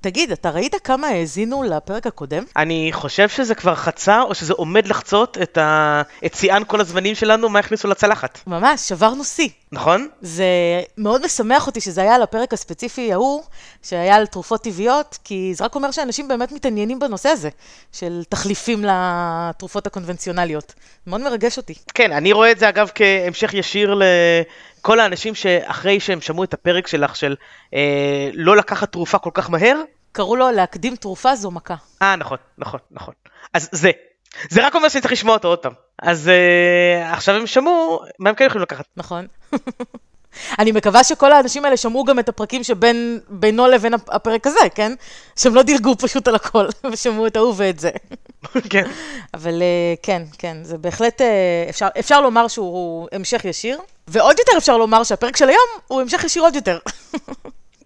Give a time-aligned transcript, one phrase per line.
[0.00, 2.44] תגיד, אתה ראית כמה האזינו לפרק הקודם?
[2.56, 6.02] אני חושב שזה כבר חצה, או שזה עומד לחצות את, ה...
[6.26, 8.38] את שיאן כל הזמנים שלנו, מה הכניסו לצלחת.
[8.46, 9.48] ממש, שברנו שיא.
[9.72, 10.08] נכון?
[10.20, 10.44] זה
[10.98, 13.42] מאוד משמח אותי שזה היה על הפרק הספציפי ההוא,
[13.82, 17.48] שהיה על תרופות טבעיות, כי זה רק אומר שאנשים באמת מתעניינים בנושא הזה,
[17.92, 20.74] של תחליפים לתרופות הקונבנציונליות.
[21.06, 21.74] מאוד מרגש אותי.
[21.94, 26.86] כן, אני רואה את זה אגב כהמשך ישיר לכל האנשים שאחרי שהם שמעו את הפרק
[26.86, 27.36] שלך של
[27.74, 29.76] אה, לא לקחת תרופה כל כך מהר.
[30.12, 31.74] קראו לו להקדים תרופה זו מכה.
[32.02, 33.14] אה, נכון, נכון, נכון.
[33.54, 33.90] אז זה.
[34.48, 35.72] זה רק אומר שאני צריך לשמוע אותו עוד פעם.
[36.02, 38.84] אז אה, עכשיו הם שמעו, מה הם כן יכולים לקחת?
[38.96, 39.26] נכון.
[40.58, 44.92] אני מקווה שכל האנשים האלה שמעו גם את הפרקים שבינו לבין הפרק הזה, כן?
[45.36, 47.90] שהם לא דילגו פשוט על הכל, ושמעו את ההוא ואת זה.
[48.70, 48.90] כן.
[49.34, 54.58] אבל אה, כן, כן, זה בהחלט, אה, אפשר, אפשר לומר שהוא המשך ישיר, ועוד יותר
[54.58, 56.78] אפשר לומר שהפרק של היום הוא המשך ישיר עוד יותר.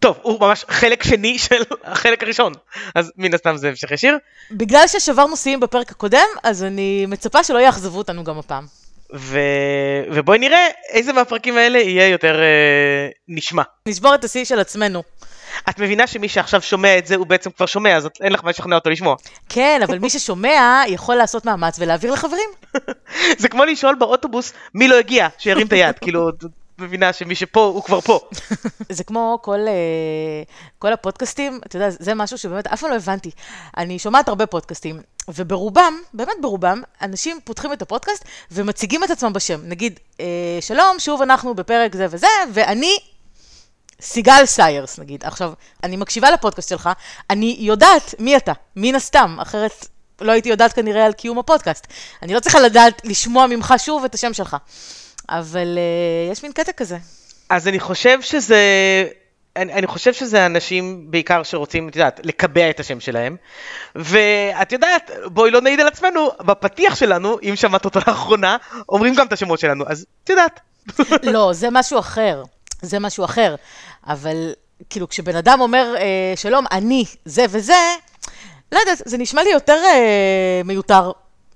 [0.04, 2.52] טוב, הוא ממש חלק שני של החלק הראשון,
[2.94, 4.18] אז מן הסתם זה המשך ישיר.
[4.50, 8.66] בגלל ששברנו שיאים בפרק הקודם, אז אני מצפה שלא יאכזבו אותנו גם הפעם.
[9.14, 9.38] ו...
[10.12, 13.62] ובואי נראה איזה מהפרקים האלה יהיה יותר אה, נשמע.
[13.88, 15.02] נשבור את השיא של עצמנו.
[15.68, 18.50] את מבינה שמי שעכשיו שומע את זה הוא בעצם כבר שומע, אז אין לך מה
[18.50, 19.16] לשכנע אותו לשמוע.
[19.48, 22.48] כן, אבל מי ששומע יכול לעשות מאמץ ולהעביר לחברים.
[23.38, 26.30] זה כמו לשאול באוטובוס מי לא הגיע, שירים את היד, כאילו,
[26.78, 28.20] מבינה שמי שפה הוא כבר פה.
[28.92, 30.42] זה כמו כל, אה,
[30.78, 33.30] כל הפודקאסטים, אתה יודע, זה משהו שבאמת אף פעם לא הבנתי.
[33.76, 39.60] אני שומעת הרבה פודקאסטים, וברובם, באמת ברובם, אנשים פותחים את הפודקאסט ומציגים את עצמם בשם.
[39.64, 42.96] נגיד, אה, שלום, שוב אנחנו בפרק זה וזה, ואני
[44.00, 45.24] סיגל סיירס, נגיד.
[45.24, 45.52] עכשיו,
[45.82, 46.90] אני מקשיבה לפודקאסט שלך,
[47.30, 49.86] אני יודעת מי אתה, מן הסתם, אחרת
[50.20, 51.86] לא הייתי יודעת כנראה על קיום הפודקאסט.
[52.22, 54.56] אני לא צריכה לדעת, לשמוע ממך שוב את השם שלך.
[55.28, 56.98] אבל uh, יש מין קטע כזה.
[57.48, 58.58] אז אני חושב שזה...
[59.56, 63.36] אני, אני חושב שזה אנשים בעיקר שרוצים, את יודעת, לקבע את השם שלהם.
[63.94, 68.56] ואת יודעת, בואי לא נעיד על עצמנו, בפתיח שלנו, אם שמעת אותו לאחרונה,
[68.88, 70.60] אומרים גם את השמות שלנו, אז את יודעת.
[71.34, 72.42] לא, זה משהו אחר.
[72.82, 73.54] זה משהו אחר.
[74.06, 74.52] אבל
[74.90, 77.94] כאילו, כשבן אדם אומר, אה, שלום, אני זה וזה,
[78.72, 81.12] לא יודעת, זה נשמע לי יותר אה, מיותר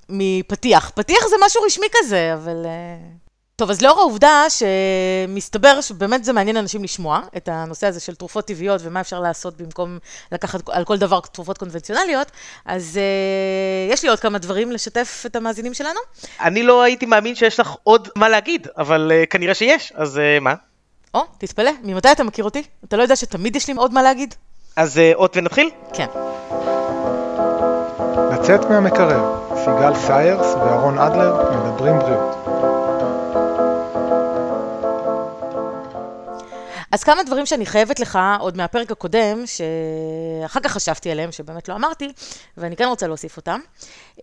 [0.08, 0.90] מפתיח.
[0.94, 2.66] פתיח זה משהו רשמי כזה, אבל...
[2.66, 3.27] אה...
[3.58, 8.44] טוב, אז לאור העובדה שמסתבר שבאמת זה מעניין אנשים לשמוע את הנושא הזה של תרופות
[8.44, 9.98] טבעיות ומה אפשר לעשות במקום
[10.32, 12.30] לקחת על כל דבר תרופות קונבנציונליות,
[12.66, 16.00] אז uh, יש לי עוד כמה דברים לשתף את המאזינים שלנו.
[16.40, 20.40] אני לא הייתי מאמין שיש לך עוד מה להגיד, אבל uh, כנראה שיש, אז uh,
[20.40, 20.54] מה?
[21.14, 22.62] או, תתפלא, ממתי אתה מכיר אותי?
[22.84, 24.34] אתה לא יודע שתמיד יש לי עוד מה להגיד?
[24.76, 25.70] אז uh, עוד ונתחיל?
[25.92, 26.06] כן.
[28.32, 32.67] לצאת מהמקרר, סיגל סיירס ואהרון אדלר מדברים בריאות.
[36.92, 41.74] אז כמה דברים שאני חייבת לך עוד מהפרק הקודם, שאחר כך חשבתי עליהם, שבאמת לא
[41.74, 42.12] אמרתי,
[42.56, 43.60] ואני כן רוצה להוסיף אותם.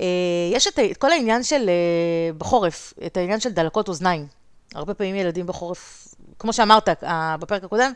[0.01, 0.05] אה,
[0.51, 4.27] יש את כל העניין של, אה, בחורף, את העניין של דלקות אוזניים.
[4.75, 6.04] הרבה פעמים ילדים בחורף
[6.39, 6.89] כמו שאמרת
[7.39, 7.91] בפרק הקודם,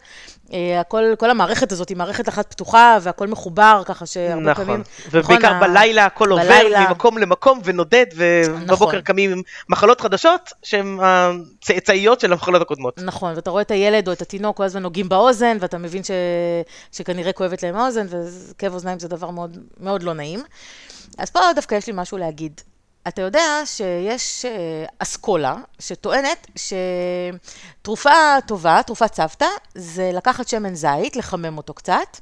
[0.54, 4.66] אה, הכל, כל המערכת הזאת היא מערכת אחת פתוחה והכל מחובר, ככה שהרבה נכון.
[4.66, 4.84] פעמים...
[5.12, 6.80] ובעיקר נכון, בלילה הכל בלילה...
[6.80, 9.02] עובר ממקום למקום ונודד, ובבוקר נכון.
[9.02, 13.00] קמים עם מחלות חדשות, שהן הצאצאיות של המחלות הקודמות.
[13.04, 16.12] נכון, ואתה רואה את הילד או את התינוק כל הזמן נוגעים באוזן, ואתה מבין ש...
[16.92, 20.44] שכנראה כואבת להם האוזן, וכאב אוזניים זה דבר מאוד, מאוד לא נעים.
[21.18, 22.62] אז פה דווקא יש לי משהו להגיד.
[23.08, 26.48] אתה יודע שיש אה, אסכולה שטוענת
[27.82, 28.12] שתרופה
[28.46, 29.46] טובה, תרופת צוותא,
[29.76, 32.18] זה לקחת שמן זית, לחמם אותו קצת,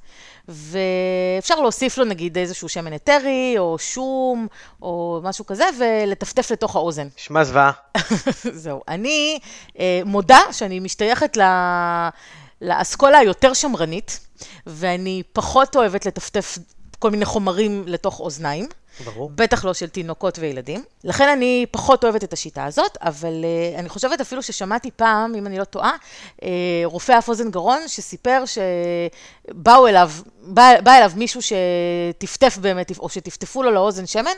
[0.48, 4.48] ואפשר להוסיף לו נגיד איזשהו שמן אתרי, או שום,
[4.82, 7.08] או משהו כזה, ולטפטף לתוך האוזן.
[7.18, 7.72] שמע זוועה.
[8.64, 8.82] זהו.
[8.88, 9.40] אני
[9.80, 11.42] אה, מודה שאני משתייכת ל...
[12.62, 14.20] לאסכולה היותר שמרנית,
[14.68, 16.58] ואני פחות אוהבת לטפטף
[17.00, 18.68] כל מיני חומרים לתוך אוזניים.
[19.06, 19.32] ברור.
[19.36, 20.84] בטח לא של תינוקות וילדים.
[21.04, 25.48] לכן אני פחות אוהבת את השיטה הזאת, אבל uh, אני חושבת אפילו ששמעתי פעם, אם
[25.48, 25.96] אני לא טועה,
[26.36, 26.44] uh,
[26.84, 30.12] רופא אף אוזן גרון שסיפר שבאו אליו,
[30.44, 34.38] בא, בא אליו מישהו שטפטף באמת, או שטפטפו לו לאוזן שמן,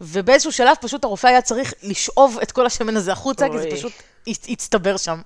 [0.00, 3.92] ובאיזשהו שלב פשוט הרופא היה צריך לשאוב את כל השמן הזה החוצה, כי זה פשוט
[4.26, 5.20] הצטבר שם.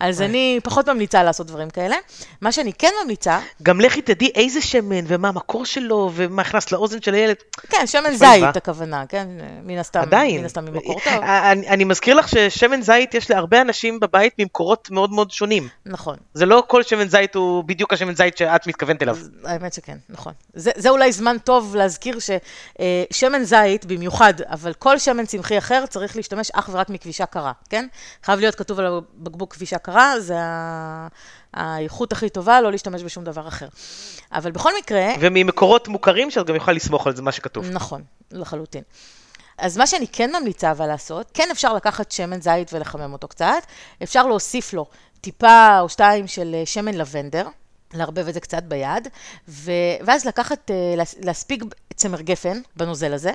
[0.00, 1.96] אז אני פחות ממליצה לעשות דברים כאלה.
[2.40, 3.40] מה שאני כן ממליצה...
[3.62, 7.36] גם לכי תדעי איזה שמן, ומה המקור שלו, ומה נכנס לאוזן של הילד.
[7.68, 9.28] כן, שמן זית הכוונה, כן?
[9.62, 10.00] מן הסתם.
[10.00, 10.38] עדיין.
[10.40, 11.22] מן הסתם ממקור טוב.
[11.22, 15.68] אני, אני מזכיר לך ששמן זית יש להרבה אנשים בבית ממקורות מאוד מאוד שונים.
[15.86, 16.16] נכון.
[16.34, 19.16] זה לא כל שמן זית הוא בדיוק השמן זית שאת מתכוונת אליו.
[19.44, 20.32] האמת שכן, נכון.
[20.54, 26.16] זה, זה אולי זמן טוב להזכיר ששמן זית במיוחד, אבל כל שמן צמחי אחר צריך
[26.16, 27.86] להשתמש אך ורק מכבישה קרה, כן?
[28.22, 30.34] חייב להיות כתוב על הבקבוק בקבוק כביש הקרה, זה
[31.54, 33.68] האיכות הכי טובה, לא להשתמש בשום דבר אחר.
[34.32, 37.70] אבל בכל מקרה, וממקורות מוכרים שאת גם יכולה לסמוך על זה, מה שכתוב.
[37.70, 38.82] נכון, לחלוטין.
[39.58, 43.62] אז מה שאני כן ממליצה אבל לעשות, כן אפשר לקחת שמן זית ולחמם אותו קצת,
[44.02, 44.86] אפשר להוסיף לו
[45.20, 47.46] טיפה או שתיים של אה, שמן לבנדר,
[47.94, 49.08] לערבב את זה קצת ביד,
[49.48, 49.70] ו...
[50.06, 51.64] ואז לקחת, אה, להס- להספיג
[51.94, 53.32] צמר גפן בנוזל הזה,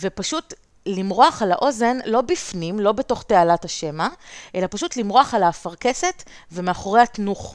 [0.00, 0.54] ופשוט
[0.88, 4.08] למרוח על האוזן, לא בפנים, לא בתוך תעלת השמע,
[4.54, 7.54] אלא פשוט למרוח על האפרכסת ומאחורי התנוך.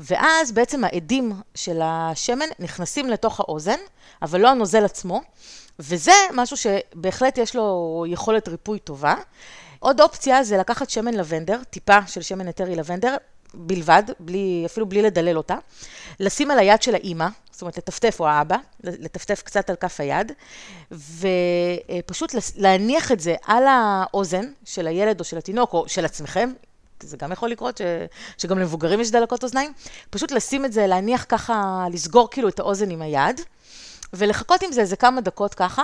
[0.00, 3.78] ואז בעצם העדים של השמן נכנסים לתוך האוזן,
[4.22, 5.20] אבל לא הנוזל עצמו,
[5.78, 9.14] וזה משהו שבהחלט יש לו יכולת ריפוי טובה.
[9.80, 13.16] עוד אופציה זה לקחת שמן לבנדר, טיפה של שמן היתרי לבנדר,
[13.54, 15.56] בלבד, בלי, אפילו בלי לדלל אותה,
[16.20, 17.26] לשים על היד של האימא,
[17.58, 20.32] זאת אומרת לטפטף, או האבא, לטפטף קצת על כף היד,
[20.90, 26.52] ופשוט להניח את זה על האוזן של הילד או של התינוק, או של עצמכם,
[27.00, 27.82] זה גם יכול לקרות, ש...
[28.38, 29.72] שגם למבוגרים יש דלקות אוזניים,
[30.10, 33.40] פשוט לשים את זה, להניח ככה, לסגור כאילו את האוזן עם היד,
[34.12, 35.82] ולחכות עם זה איזה כמה דקות ככה,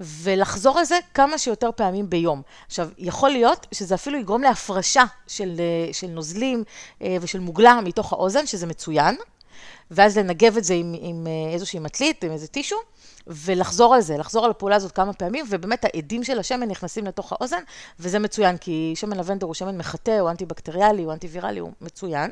[0.00, 2.42] ולחזור על זה כמה שיותר פעמים ביום.
[2.66, 6.64] עכשיו, יכול להיות שזה אפילו יגרום להפרשה של, אה, של נוזלים
[7.02, 9.16] אה, ושל מוגלה מתוך האוזן, שזה מצוין,
[9.90, 12.76] ואז לנגב את זה עם, עם אה, איזושהי מטלית, עם איזה טישו,
[13.26, 17.32] ולחזור על זה, לחזור על הפעולה הזאת כמה פעמים, ובאמת העדים של השמן נכנסים לתוך
[17.32, 17.62] האוזן,
[18.00, 22.30] וזה מצוין, כי שמן לבנדר הוא שמן מחטא, הוא אנטי-בקטריאלי, הוא אנטי-ויראלי, הוא מצוין.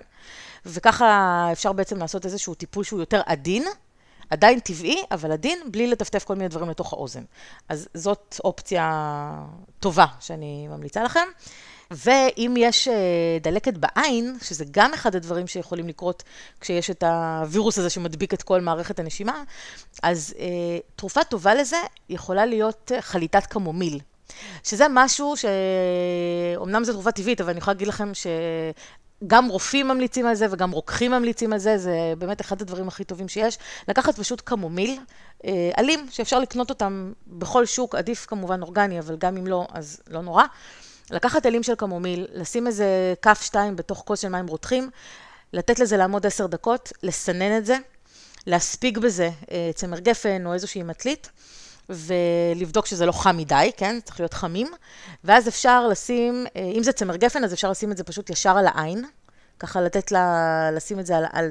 [0.66, 3.64] וככה אפשר בעצם לעשות איזשהו טיפול שהוא יותר עדין,
[4.30, 7.22] עדיין טבעי, אבל עדין, בלי לטפטף כל מיני דברים לתוך האוזן.
[7.68, 8.90] אז זאת אופציה
[9.80, 11.28] טובה שאני ממליצה לכם.
[11.90, 12.94] ואם יש אה,
[13.40, 16.22] דלקת בעין, שזה גם אחד הדברים שיכולים לקרות
[16.60, 19.42] כשיש את הווירוס הזה שמדביק את כל מערכת הנשימה,
[20.02, 20.46] אז אה,
[20.96, 21.76] תרופה טובה לזה
[22.08, 24.00] יכולה להיות אה, חליטת קמומיל.
[24.64, 30.34] שזה משהו שאומנם זו תרופה טבעית, אבל אני יכולה להגיד לכם שגם רופאים ממליצים על
[30.34, 33.58] זה וגם רוקחים ממליצים על זה, זה באמת אחד הדברים הכי טובים שיש.
[33.88, 34.98] לקחת פשוט קמומיל,
[35.74, 40.22] עלים, שאפשר לקנות אותם בכל שוק, עדיף כמובן אורגני, אבל גם אם לא, אז לא
[40.22, 40.44] נורא.
[41.10, 44.90] לקחת עלים של קמומיל, לשים איזה כף שתיים בתוך כוס של מים רותחים,
[45.52, 47.76] לתת לזה לעמוד עשר דקות, לסנן את זה,
[48.46, 51.30] להספיג בזה אה, צמר גפן או איזושהי מטלית,
[51.90, 53.98] ולבדוק שזה לא חם מדי, כן?
[54.04, 54.66] צריך להיות חמים.
[55.24, 58.58] ואז אפשר לשים, אה, אם זה צמר גפן, אז אפשר לשים את זה פשוט ישר
[58.58, 59.04] על העין.
[59.60, 61.50] ככה לתת לה, לשים את זה על, על,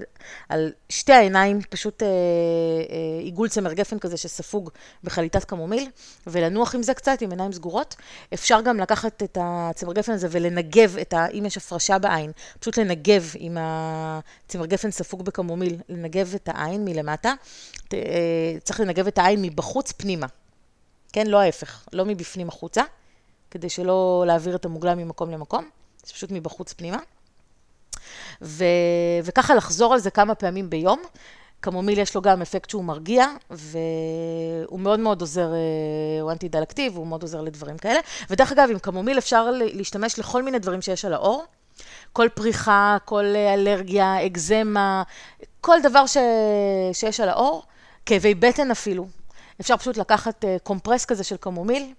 [0.50, 4.70] על שתי העיניים, פשוט אה, אה, עיגול צמר גפן כזה שספוג
[5.04, 5.90] בחליטת קמומיל,
[6.28, 7.96] ולנוח עם זה קצת, עם עיניים סגורות.
[8.34, 12.78] אפשר גם לקחת את הצמר גפן הזה ולנגב, את ה, אם יש הפרשה בעין, פשוט
[12.78, 17.34] לנגב עם הצמר גפן ספוג בקמומיל, לנגב את העין מלמטה.
[17.88, 18.00] ת, אה,
[18.64, 20.28] צריך לנגב את העין מבחוץ פנימה,
[21.14, 21.28] כן?
[21.28, 22.84] לא ההפך, לא מבפנים החוצה,
[23.52, 25.70] כדי שלא להעביר את המוגלה ממקום למקום,
[26.06, 26.98] זה פשוט מבחוץ פנימה.
[28.42, 28.64] ו...
[29.24, 31.00] וככה לחזור על זה כמה פעמים ביום.
[31.62, 37.08] קמומיל יש לו גם אפקט שהוא מרגיע, והוא מאוד מאוד עוזר, אה, הוא אנטי-דלקטיב, הוא
[37.08, 38.00] מאוד עוזר לדברים כאלה.
[38.30, 41.46] ודרך אגב, עם קמומיל אפשר להשתמש לכל מיני דברים שיש על האור.
[42.14, 45.04] כל פריחה, כל אלרגיה, אקזמה,
[45.62, 46.18] כל דבר ש...
[46.94, 47.64] שיש על האור,
[48.06, 49.08] כאבי בטן אפילו.
[49.62, 51.94] אפשר פשוט לקחת אה, קומפרס כזה של קמומיל,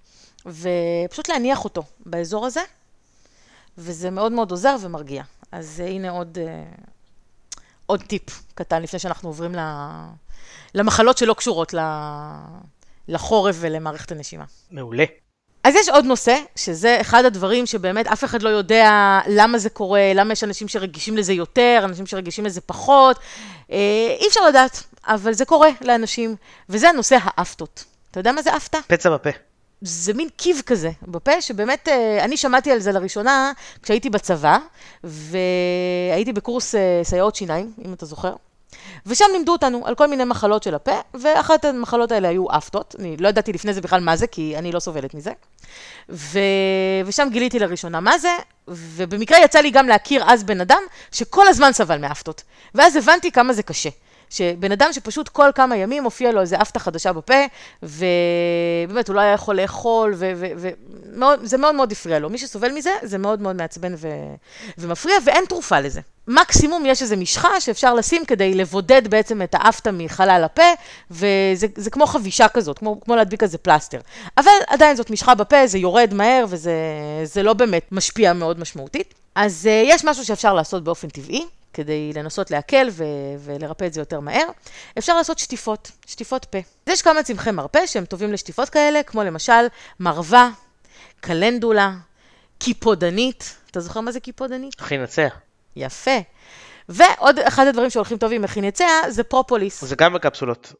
[0.46, 2.60] ופשוט להניח אותו באזור הזה,
[3.78, 5.22] וזה מאוד מאוד עוזר ומרגיע.
[5.52, 6.38] אז הנה עוד,
[7.86, 9.54] עוד טיפ קטן לפני שאנחנו עוברים
[10.74, 11.74] למחלות שלא קשורות
[13.08, 14.44] לחורף ולמערכת הנשימה.
[14.70, 15.04] מעולה.
[15.64, 18.90] אז יש עוד נושא, שזה אחד הדברים שבאמת אף אחד לא יודע
[19.26, 23.18] למה זה קורה, למה יש אנשים שרגישים לזה יותר, אנשים שרגישים לזה פחות.
[23.68, 26.36] אי אפשר לדעת, אבל זה קורה לאנשים,
[26.68, 27.84] וזה נושא האפטות.
[28.10, 28.78] אתה יודע מה זה אפטה?
[28.86, 29.30] פצע בפה.
[29.82, 31.88] זה מין קיב כזה בפה, שבאמת,
[32.20, 34.58] אני שמעתי על זה לראשונה כשהייתי בצבא,
[35.04, 38.34] והייתי בקורס סייעות שיניים, אם אתה זוכר.
[39.06, 42.94] ושם לימדו אותנו על כל מיני מחלות של הפה, ואחת המחלות האלה היו אפטות.
[42.98, 45.32] אני לא ידעתי לפני זה בכלל מה זה, כי אני לא סובלת מזה.
[46.08, 46.38] ו...
[47.06, 48.36] ושם גיליתי לראשונה מה זה,
[48.68, 50.82] ובמקרה יצא לי גם להכיר אז בן אדם
[51.12, 52.42] שכל הזמן סבל מאפטות.
[52.74, 53.90] ואז הבנתי כמה זה קשה.
[54.30, 57.34] שבן אדם שפשוט כל כמה ימים מופיע לו איזה אפטה חדשה בפה,
[57.82, 62.30] ובאמת הוא לא היה יכול לאכול, וזה מאוד מאוד הפריע לו.
[62.30, 64.08] מי שסובל מזה, זה מאוד מאוד מעצבן ו...
[64.78, 66.00] ומפריע, ואין תרופה לזה.
[66.28, 70.62] מקסימום יש איזו משחה שאפשר לשים כדי לבודד בעצם את האפטה מחלל הפה,
[71.10, 74.00] וזה כמו חבישה כזאת, כמו, כמו להדביק איזה פלסטר.
[74.38, 79.14] אבל עדיין זאת משחה בפה, זה יורד מהר, וזה לא באמת משפיע מאוד משמעותית.
[79.34, 81.46] אז uh, יש משהו שאפשר לעשות באופן טבעי.
[81.72, 83.04] כדי לנסות להקל ו-
[83.38, 84.46] ולרפא את זה יותר מהר.
[84.98, 86.58] אפשר לעשות שטיפות, שטיפות פה.
[86.58, 89.66] אז יש כמה צמחי מרפא שהם טובים לשטיפות כאלה, כמו למשל
[90.00, 90.50] מרווה,
[91.20, 91.92] קלנדולה,
[92.58, 94.74] קיפודנית, אתה זוכר מה זה קיפודנית?
[94.78, 95.34] הכי נצח.
[95.76, 96.18] יפה.
[96.88, 99.84] ועוד אחד הדברים שהולכים טוב עם מכיניציה זה פרופוליס.
[99.84, 100.72] זה גם בקפסולות.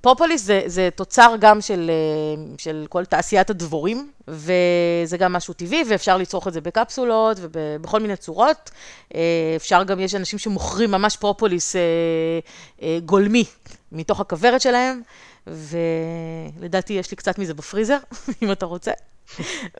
[0.00, 5.84] פרופוליס זה, זה תוצר גם של, אה, של כל תעשיית הדבורים, וזה גם משהו טבעי,
[5.88, 8.70] ואפשר לצרוך את זה בקפסולות ובכל מיני צורות.
[9.14, 9.20] אה,
[9.56, 13.44] אפשר גם, יש אנשים שמוכרים ממש פרופוליס אה, גולמי
[13.92, 15.02] מתוך הכוורת שלהם,
[15.46, 17.98] ולדעתי יש לי קצת מזה בפריזר,
[18.42, 18.92] אם אתה רוצה.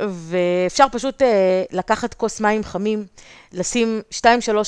[0.01, 1.23] ואפשר פשוט
[1.71, 3.07] לקחת כוס מים חמים,
[3.53, 4.25] לשים 2-3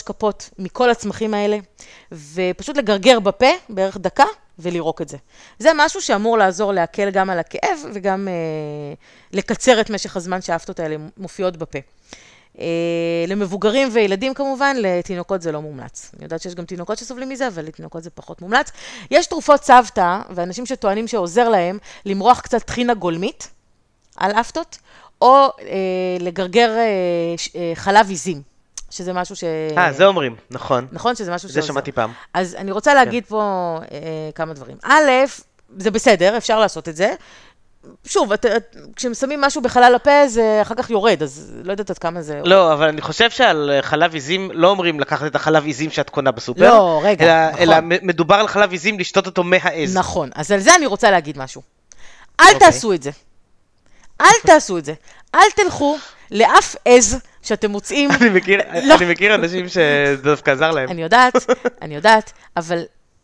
[0.06, 1.58] כפות מכל הצמחים האלה,
[2.12, 4.24] ופשוט לגרגר בפה בערך דקה
[4.62, 5.16] ולירוק את זה.
[5.58, 10.80] זה משהו שאמור לעזור להקל גם על הכאב וגם uh, לקצר את משך הזמן שהאפטות
[10.80, 11.78] האלה מופיעות בפה.
[12.56, 12.60] Uh,
[13.28, 16.10] למבוגרים וילדים כמובן, לתינוקות זה לא מומלץ.
[16.16, 18.70] אני יודעת שיש גם תינוקות שסובלים מזה, אבל לתינוקות זה פחות מומלץ.
[19.10, 23.48] יש תרופות צוותא, ואנשים שטוענים שעוזר להם למרוח קצת טחינה גולמית.
[24.16, 24.78] על אפטות,
[25.20, 25.76] או אה,
[26.20, 28.42] לגרגר אה, אה, חלב עיזים,
[28.90, 29.44] שזה משהו ש...
[29.78, 30.86] אה, זה אומרים, נכון.
[30.92, 31.60] נכון, שזה משהו שעוזר.
[31.60, 32.12] זה שמעתי פעם.
[32.34, 33.30] אז אני רוצה להגיד כן.
[33.30, 33.98] פה אה,
[34.34, 34.76] כמה דברים.
[34.82, 35.10] א',
[35.78, 37.14] זה בסדר, אפשר לעשות את זה.
[38.04, 41.98] שוב, את, את, כששמים משהו בחלל הפה, זה אחר כך יורד, אז לא יודעת עד
[41.98, 42.40] כמה זה...
[42.44, 46.30] לא, אבל אני חושב שעל חלב עיזים, לא אומרים לקחת את החלב עיזים שאת קונה
[46.30, 46.60] בסופר.
[46.60, 47.92] לא, רגע, אלא, נכון.
[47.92, 49.96] אלא מדובר על חלב עיזים, לשתות אותו מהעז.
[49.96, 51.62] נכון, אז על זה אני רוצה להגיד משהו.
[52.40, 52.54] אל okay.
[52.54, 52.66] אוקיי.
[52.66, 53.10] תעשו את זה.
[54.20, 54.94] אל תעשו את זה.
[55.34, 55.96] אל תלכו
[56.30, 58.10] לאף עז שאתם מוצאים.
[58.10, 58.94] אני מכיר, לא.
[58.94, 60.88] אני מכיר אנשים שזה דווקא עזר להם.
[60.88, 61.32] אני יודעת,
[61.82, 62.82] אני יודעת, אבל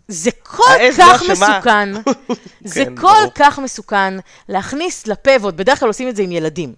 [0.08, 0.62] זה כל
[0.99, 1.88] כך לא מסוכן,
[2.64, 3.32] זה כן, כל ברור.
[3.35, 4.14] כך מסוכן
[4.49, 6.75] להכניס לפה, ועוד בדרך כלל עושים את זה עם ילדים.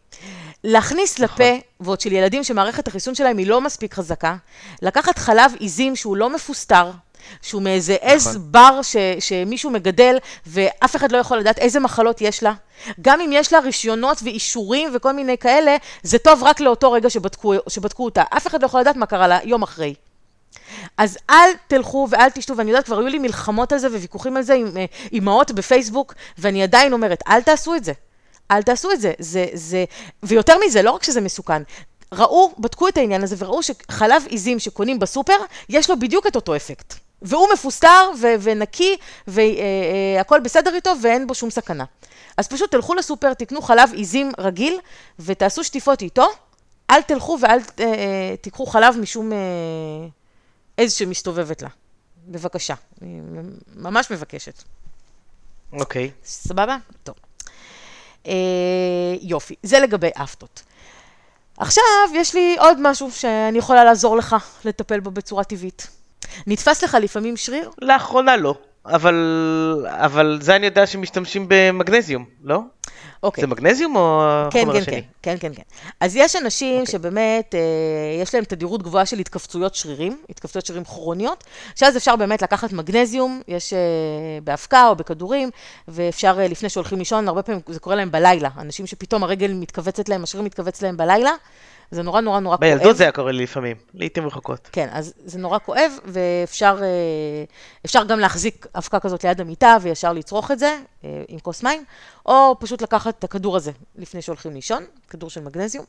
[0.64, 1.46] להכניס נכון.
[1.46, 4.36] לפה, ועוד של ילדים שמערכת החיסון שלהם היא לא מספיק חזקה,
[4.82, 6.90] לקחת חלב עיזים שהוא לא מפוסטר,
[7.42, 8.08] שהוא מאיזה נכון.
[8.14, 12.52] עז בר ש, שמישהו מגדל, ואף אחד לא יכול לדעת איזה מחלות יש לה.
[13.00, 17.54] גם אם יש לה רישיונות ואישורים וכל מיני כאלה, זה טוב רק לאותו רגע שבדקו,
[17.68, 18.22] שבדקו אותה.
[18.36, 19.94] אף אחד לא יכול לדעת מה קרה לה יום אחרי.
[20.96, 24.42] אז אל תלכו ואל תשתו, ואני יודעת, כבר היו לי מלחמות על זה וויכוחים על
[24.42, 27.92] זה עם אה, אימהות בפייסבוק, ואני עדיין אומרת, אל תעשו את זה.
[28.50, 29.12] אל תעשו את זה.
[29.18, 29.84] זה, זה,
[30.22, 31.62] ויותר מזה, לא רק שזה מסוכן,
[32.12, 35.36] ראו, בדקו את העניין הזה וראו שחלב עיזים שקונים בסופר,
[35.68, 36.94] יש לו בדיוק את אותו אפקט.
[37.22, 38.96] והוא מפוסטר ו- ונקי
[39.28, 39.42] אה,
[40.32, 41.84] אה, בסדר איתו ואין בו שום סכנה.
[42.36, 44.78] אז פשוט תלכו לסופר, תקנו חלב עיזים רגיל
[45.18, 46.28] ותעשו שטיפות איתו,
[46.90, 49.32] אל תלכו ואל אה, תיקחו חלב משום
[50.76, 51.68] עז שמסתובבת לה.
[52.28, 53.20] בבקשה, אני
[53.76, 54.62] ממש מבקשת.
[55.72, 56.06] אוקיי.
[56.06, 56.26] Okay.
[56.26, 56.76] סבבה?
[57.02, 57.14] טוב.
[58.26, 58.32] אה,
[59.20, 60.62] יופי, זה לגבי אפטות.
[61.56, 61.84] עכשיו,
[62.14, 65.88] יש לי עוד משהו שאני יכולה לעזור לך לטפל בו בצורה טבעית.
[66.46, 67.70] נתפס לך לפעמים שריר?
[67.82, 68.54] לאחרונה לא,
[68.86, 69.14] אבל,
[69.86, 72.60] אבל זה אני יודע שמשתמשים במגנזיום, לא?
[73.22, 73.42] אוקיי.
[73.42, 75.02] זה מגנזיום או כן, החומר כן, השני?
[75.22, 75.62] כן, כן, כן.
[76.00, 76.92] אז יש אנשים אוקיי.
[76.92, 77.60] שבאמת, אה,
[78.22, 83.40] יש להם תדירות גבוהה של התכווצויות שרירים, התכווצויות שרירים כרוניות, שאז אפשר באמת לקחת מגנזיום,
[83.48, 83.78] יש אה,
[84.44, 85.50] באבקה או בכדורים,
[85.88, 88.48] ואפשר, אה, לפני שהולכים לישון, הרבה פעמים זה קורה להם בלילה.
[88.58, 91.30] אנשים שפתאום הרגל מתכווצת להם, השריר מתכווץ להם בלילה,
[91.90, 92.68] זה נורא נורא נורא כואב.
[92.68, 94.68] בילדות זה היה קורה לי לפעמים, לעיתים רחוקות.
[94.72, 96.80] כן, אז זה נורא כואב, ואפשר
[97.96, 101.84] אה, גם להחזיק אבקה כזאת ליד המיטה וישר לצרוך את זה אה, עם כוס מים,
[102.28, 105.84] או פשוט לקחת את הכדור הזה לפני שהולכים לישון, כדור של מגנזיום,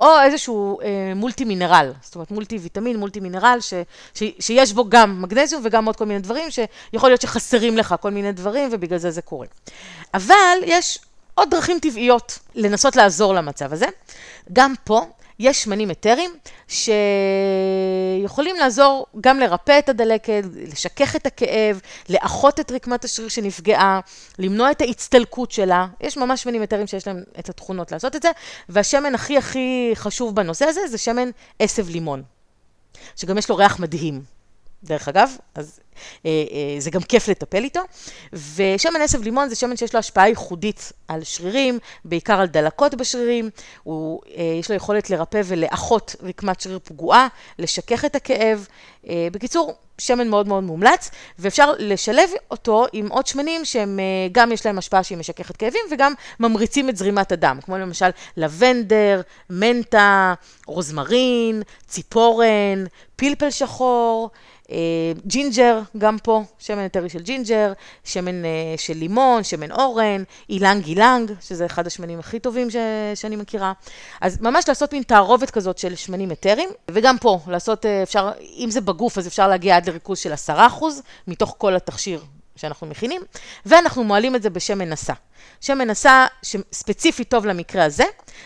[0.00, 3.74] או איזשהו אה, מולטי מינרל, זאת אומרת מולטי ויטמין, מולטי מינרל, ש,
[4.14, 8.10] ש, שיש בו גם מגנזיום וגם עוד כל מיני דברים, שיכול להיות שחסרים לך כל
[8.10, 9.46] מיני דברים, ובגלל זה זה קורה.
[10.14, 10.98] אבל יש
[11.34, 13.86] עוד דרכים טבעיות לנסות לעזור למצב הזה.
[14.52, 15.06] גם פה,
[15.38, 16.30] יש שמנים אתרים
[16.68, 24.00] שיכולים לעזור גם לרפא את הדלקת, לשכך את הכאב, לאחות את רקמת השריר שנפגעה,
[24.38, 25.86] למנוע את ההצטלקות שלה.
[26.00, 28.30] יש ממש שמנים אתרים שיש להם את התכונות לעשות את זה,
[28.68, 32.22] והשמן הכי הכי חשוב בנושא הזה זה שמן עשב לימון,
[33.16, 34.34] שגם יש לו ריח מדהים.
[34.84, 35.80] דרך אגב, אז
[36.26, 37.80] אה, אה, זה גם כיף לטפל איתו.
[38.32, 43.50] ושמן עשב לימון זה שמן שיש לו השפעה ייחודית על שרירים, בעיקר על דלקות בשרירים.
[43.82, 48.66] הוא, אה, יש לו יכולת לרפא ולאחות רקמת שריר פגועה, לשכך את הכאב.
[49.08, 54.52] אה, בקיצור, שמן מאוד מאוד מומלץ, ואפשר לשלב אותו עם עוד שמנים שהם אה, גם
[54.52, 60.34] יש להם השפעה שהיא משככת כאבים וגם ממריצים את זרימת הדם, כמו למשל לבנדר, מנטה,
[60.66, 62.84] רוזמרין, ציפורן,
[63.16, 64.30] פלפל שחור.
[64.70, 64.76] אה,
[65.26, 67.72] ג'ינג'ר, גם פה, שמן אתרי של ג'ינג'ר,
[68.04, 72.76] שמן אה, של לימון, שמן אורן, אילנג אילנג, שזה אחד השמנים הכי טובים ש,
[73.14, 73.72] שאני מכירה.
[74.20, 78.70] אז ממש לעשות מין תערובת כזאת של שמנים אתרים, וגם פה, לעשות, אה, אפשר, אם
[78.70, 80.50] זה בגוף, אז אפשר להגיע עד לריכוז של 10%
[81.26, 82.20] מתוך כל התכשיר
[82.56, 83.22] שאנחנו מכינים,
[83.66, 85.14] ואנחנו מועלים את זה בשמן נסע.
[85.60, 88.04] שמן נסע שספציפית טוב למקרה הזה,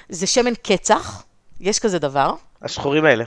[0.09, 1.23] זה שמן קצח,
[1.61, 2.35] יש כזה דבר.
[2.63, 3.25] השחורים האלה.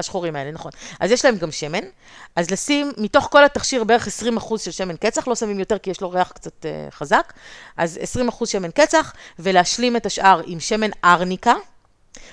[0.00, 0.72] השחורים האלה, נכון.
[1.00, 1.84] אז יש להם גם שמן,
[2.36, 6.00] אז לשים מתוך כל התכשיר בערך 20% של שמן קצח, לא שמים יותר כי יש
[6.00, 7.32] לו ריח קצת uh, חזק,
[7.76, 11.54] אז 20% שמן קצח, ולהשלים את השאר עם שמן ארניקה,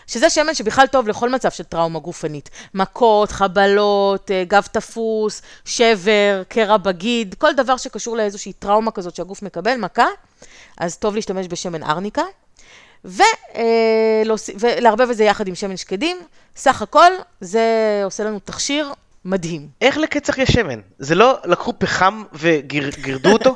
[0.07, 2.49] שזה שמן שבכלל טוב לכל מצב של טראומה גופנית.
[2.73, 9.41] מכות, חבלות, אה, גב תפוס, שבר, קרע בגיד, כל דבר שקשור לאיזושהי טראומה כזאת שהגוף
[9.41, 10.07] מקבל, מכה,
[10.77, 12.23] אז טוב להשתמש בשמן ארניקה.
[13.05, 16.17] ולערבב את זה יחד עם שמן שקדים.
[16.55, 17.11] סך הכל,
[17.41, 18.93] זה עושה לנו תכשיר
[19.25, 19.67] מדהים.
[19.81, 20.79] איך לקצח יש שמן?
[20.99, 23.55] זה לא לקחו פחם וגירדו אותו?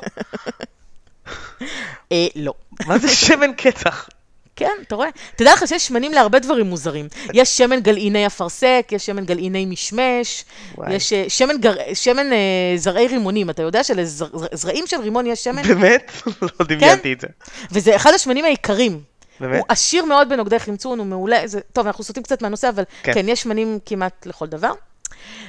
[2.12, 2.54] אה, לא.
[2.86, 4.08] מה זה שמן קצח?
[4.56, 5.08] כן, אתה רואה?
[5.36, 7.08] תדע לך שיש שמנים להרבה דברים מוזרים.
[7.34, 10.44] יש שמן גלעיני אפרסק, יש שמן גלעיני משמש,
[10.90, 11.74] יש אה, שמן, גר...
[11.94, 13.50] שמן uh, זרעי רימונים.
[13.50, 15.62] אתה יודע שלזרעים של רימון יש שמן?
[15.62, 16.12] באמת?
[16.42, 17.12] לא דמיינתי כן?
[17.12, 17.26] את זה.
[17.72, 19.00] וזה אחד השמנים העיקרים.
[19.40, 19.58] באמת?
[19.58, 21.46] הוא עשיר מאוד בנוגדי חמצון, הוא מעולה.
[21.46, 21.60] זה...
[21.72, 23.14] טוב, אנחנו סוטים קצת מהנושא, אבל כן.
[23.14, 24.72] כן, יש שמנים כמעט לכל דבר.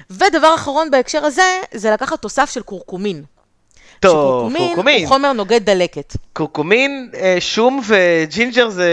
[0.10, 3.24] ודבר אחרון בהקשר הזה, זה לקחת תוסף של קורקומין.
[4.00, 6.13] טוב, קורקומין הוא חומר נוגד דלקת.
[6.34, 8.88] קורקומין, אה, שום וג'ינג'ר זה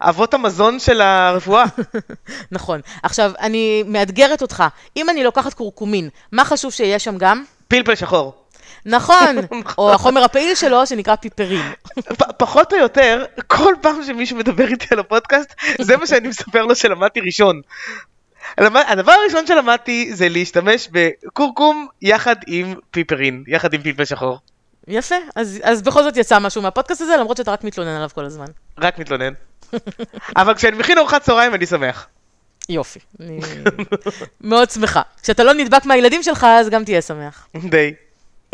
[0.00, 1.64] אבות המזון של הרפואה.
[2.52, 2.80] נכון.
[3.02, 4.64] עכשיו, אני מאתגרת אותך,
[4.96, 7.44] אם אני לוקחת קורקומין, מה חשוב שיהיה שם גם?
[7.68, 8.41] פלפל שחור.
[8.96, 9.36] נכון,
[9.78, 11.72] או החומר הפעיל שלו שנקרא פיפרין.
[12.38, 16.74] פחות או יותר, כל פעם שמישהו מדבר איתי על הפודקאסט, זה מה שאני מספר לו
[16.74, 17.60] שלמדתי ראשון.
[18.58, 24.38] הדבר הראשון שלמדתי זה להשתמש בקורקום יחד עם פיפרין, יחד עם פלפל שחור.
[24.88, 28.24] יפה, אז, אז בכל זאת יצא משהו מהפודקאסט הזה, למרות שאתה רק מתלונן עליו כל
[28.24, 28.46] הזמן.
[28.78, 29.32] רק מתלונן.
[30.36, 32.06] אבל כשאני מכין ארוחת צהריים אני שמח.
[32.68, 33.40] יופי, אני
[34.40, 35.02] מאוד שמחה.
[35.22, 37.48] כשאתה לא נדבק מהילדים שלך, אז גם תהיה שמח.
[37.70, 37.94] די.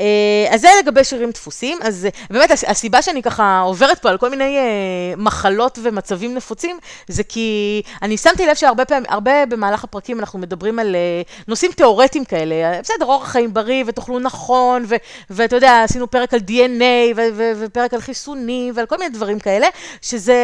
[0.01, 4.19] אה, אז זה לגבי שירים דפוסים, אז אה, באמת הסיבה שאני ככה עוברת פה על
[4.19, 4.63] כל מיני אה,
[5.17, 6.79] מחלות ומצבים נפוצים,
[7.09, 10.97] זה כי אני שמתי לב שהרבה פעמים, הרבה במהלך הפרקים אנחנו מדברים על
[11.49, 14.85] נושאים תיאורטיים כאלה, בסדר, אורח חיים בריא ותאכלו נכון,
[15.31, 17.19] ואתה יודע, עשינו פרק על DNA
[17.59, 19.67] ופרק על חיסונים ועל כל מיני דברים כאלה,
[20.03, 20.37] שזה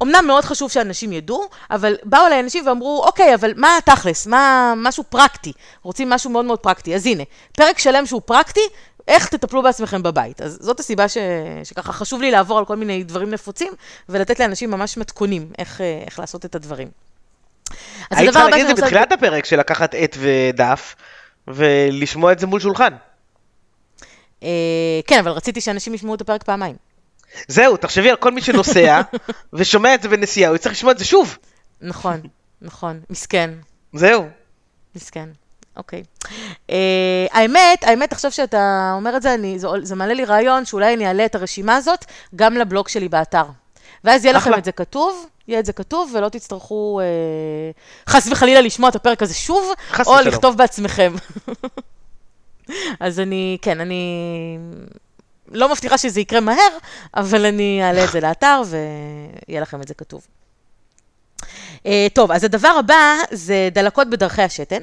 [0.00, 4.26] אומנם מאוד חשוב שאנשים ידעו, אבל באו אליי אנשים ואמרו, אוקיי, אבל מה התכלס?
[4.26, 5.52] מה משהו פרקטי?
[5.82, 6.94] רוצים משהו מאוד מאוד פרקטי.
[6.94, 8.60] אז הנה, פרק שלם שהוא פרקטי,
[9.08, 10.40] איך תטפלו בעצמכם בבית.
[10.40, 11.18] אז זאת הסיבה ש...
[11.64, 13.72] שככה חשוב לי לעבור על כל מיני דברים נפוצים,
[14.08, 16.88] ולתת לאנשים ממש מתכונים איך, אה, איך לעשות את הדברים.
[18.10, 20.94] היית צריכה להגיד את זה בתחילת הפרק של לקחת עט ודף,
[21.48, 22.92] ולשמוע את זה מול שולחן.
[24.42, 24.48] אה,
[25.06, 26.76] כן, אבל רציתי שאנשים ישמעו את הפרק פעמיים.
[27.48, 29.00] זהו, תחשבי על כל מי שנוסע,
[29.52, 31.38] ושומע את זה בנסיעה, הוא יצטרך לשמוע את זה שוב.
[31.80, 32.20] נכון,
[32.62, 33.50] נכון, מסכן.
[33.92, 34.28] זהו.
[34.96, 35.28] מסכן.
[35.76, 36.02] אוקיי.
[36.68, 36.72] Uh,
[37.32, 41.06] האמת, האמת, עכשיו שאתה אומר את זה, אני, זה, זה מעלה לי רעיון שאולי אני
[41.06, 42.04] אעלה את הרשימה הזאת
[42.36, 43.44] גם לבלוג שלי באתר.
[44.04, 48.60] ואז יהיה לכם את זה כתוב, יהיה את זה כתוב, ולא תצטרכו uh, חס וחלילה
[48.60, 50.18] לשמוע את הפרק הזה שוב, או ושלום.
[50.18, 51.14] לכתוב בעצמכם.
[53.00, 54.58] אז אני, כן, אני
[55.48, 56.78] לא מבטיחה שזה יקרה מהר,
[57.16, 60.26] אבל אני אעלה את זה לאתר, ויהיה לכם את זה כתוב.
[61.42, 64.82] Uh, טוב, אז הדבר הבא זה דלקות בדרכי השתן.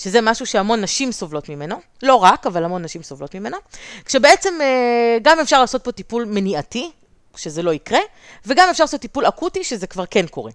[0.00, 3.56] שזה משהו שהמון נשים סובלות ממנו, לא רק, אבל המון נשים סובלות ממנו,
[4.04, 6.90] כשבעצם אה, גם אפשר לעשות פה טיפול מניעתי,
[7.36, 7.98] שזה לא יקרה,
[8.46, 10.52] וגם אפשר לעשות טיפול אקוטי, שזה כבר כן קורה.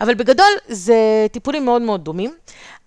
[0.00, 2.34] אבל בגדול, זה טיפולים מאוד מאוד דומים.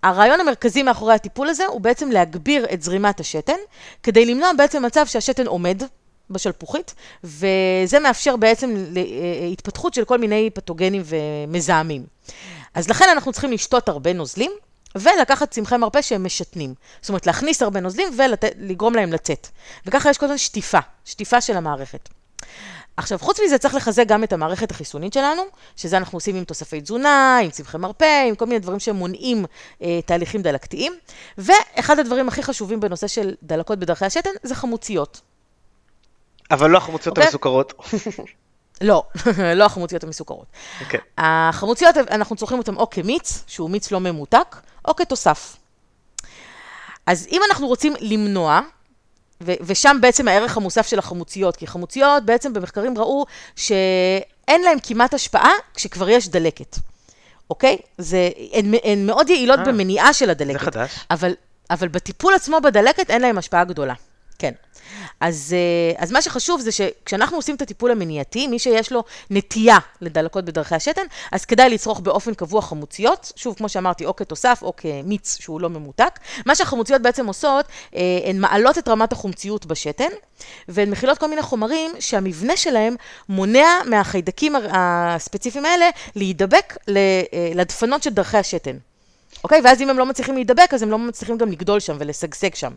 [0.02, 3.58] הרעיון המרכזי מאחורי הטיפול הזה הוא בעצם להגביר את זרימת השתן,
[4.02, 5.82] כדי למנוע בעצם מצב שהשתן עומד
[6.30, 6.94] בשלפוחית,
[7.24, 12.06] וזה מאפשר בעצם אה, התפתחות של כל מיני פתוגנים ומזהמים.
[12.74, 14.52] אז לכן אנחנו צריכים לשתות הרבה נוזלים,
[14.94, 16.74] ולקחת צמחי מרפא שהם משתנים.
[17.00, 19.48] זאת אומרת, להכניס הרבה נוזלים ולגרום להם לצאת.
[19.86, 22.08] וככה יש כל הזמן שטיפה, שטיפה של המערכת.
[22.96, 25.42] עכשיו, חוץ מזה צריך לחזק גם את המערכת החיסונית שלנו,
[25.76, 29.44] שזה אנחנו עושים עם תוספי תזונה, עם צמחי מרפא, עם כל מיני דברים שמונעים
[29.82, 30.92] אה, תהליכים דלקתיים.
[31.38, 35.20] ואחד הדברים הכי חשובים בנושא של דלקות בדרכי השתן זה חמוציות.
[36.50, 37.20] אבל לא החמוציות okay.
[37.20, 37.26] אוקיי?
[37.26, 37.72] המסוכרות.
[38.80, 39.04] לא,
[39.56, 40.46] לא החמוציות המסוכרות.
[40.52, 40.84] Okay.
[40.84, 41.00] אוקיי.
[41.18, 45.56] החמוציות, אנחנו צורכים אותן או כמיץ, שהוא מיץ לא ממותק, או כתוסף.
[47.06, 48.60] אז אם אנחנו רוצים למנוע,
[49.42, 55.14] ו- ושם בעצם הערך המוסף של החמוציות, כי חמוציות בעצם במחקרים ראו שאין להם כמעט
[55.14, 56.76] השפעה כשכבר יש דלקת,
[57.50, 57.76] אוקיי?
[57.98, 60.60] זה, הן, הן מאוד יעילות 아, אה, במניעה של הדלקת.
[60.60, 60.90] זה חדש.
[61.10, 61.34] אבל,
[61.70, 63.94] אבל בטיפול עצמו בדלקת אין להם השפעה גדולה.
[64.42, 64.52] כן.
[65.20, 69.78] אז, אה, אז מה שחשוב זה שכשאנחנו עושים את הטיפול המניעתי, מי שיש לו נטייה
[70.00, 71.02] לדלקות בדרכי השתן,
[71.32, 75.70] אז כדאי לצרוך באופן קבוע חמוציות, שוב, כמו שאמרתי, או כתוסף או כמיץ שהוא לא
[75.70, 76.18] ממותק.
[76.46, 80.10] מה שהחמוציות בעצם עושות, אה, הן מעלות את רמת החומציות בשתן,
[80.68, 82.96] והן מכילות כל מיני חומרים שהמבנה שלהם
[83.28, 86.94] מונע מהחיידקים הספציפיים האלה להידבק אה,
[87.54, 88.76] לדפנות של דרכי השתן.
[89.44, 89.60] אוקיי?
[89.64, 92.72] ואז אם הם לא מצליחים להידבק, אז הם לא מצליחים גם לגדול שם ולשגשג שם.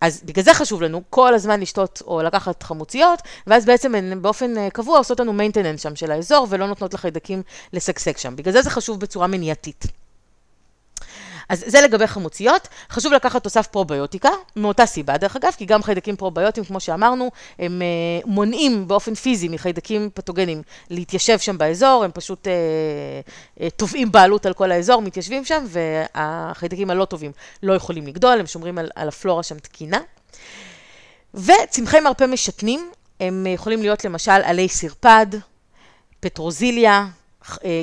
[0.00, 4.58] אז בגלל זה חשוב לנו כל הזמן לשתות או לקחת חמוציות, ואז בעצם הן באופן
[4.58, 8.36] אה, קבוע עושות לנו maintenance שם של האזור, ולא נותנות לחיידקים לשגשג שם.
[8.36, 10.05] בגלל זה זה חשוב בצורה מניעתית.
[11.48, 12.68] אז זה לגבי חמוציות.
[12.90, 17.82] חשוב לקחת תוסף פרוביוטיקה, מאותה סיבה דרך אגב, כי גם חיידקים פרוביוטיים, כמו שאמרנו, הם
[17.82, 22.50] uh, מונעים באופן פיזי מחיידקים פתוגנים להתיישב שם באזור, הם פשוט uh,
[23.60, 27.32] uh, תובעים בעלות על כל האזור, מתיישבים שם, והחיידקים הלא טובים
[27.62, 29.98] לא יכולים לגדול, הם שומרים על, על הפלורה שם תקינה.
[31.34, 35.26] וצמחי מרפא משתנים, הם יכולים להיות למשל עלי סרפד,
[36.20, 37.06] פטרוזיליה, אה,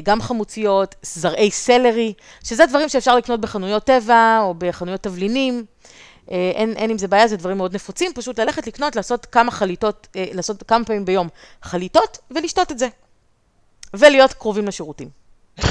[0.04, 5.66] גם חמוציות, זרעי סלרי, שזה דברים שאפשר לקנות בחנויות טבע או בחנויות תבלינים.
[6.32, 9.52] אה, אין, אין עם זה בעיה, זה דברים מאוד נפוצים, פשוט ללכת לקנות, לעשות כמה
[9.52, 11.28] חליטות, אה, לעשות כמה פעמים ביום
[11.62, 12.88] חליטות ולשתות את זה.
[13.94, 15.10] ולהיות קרובים לשירותים.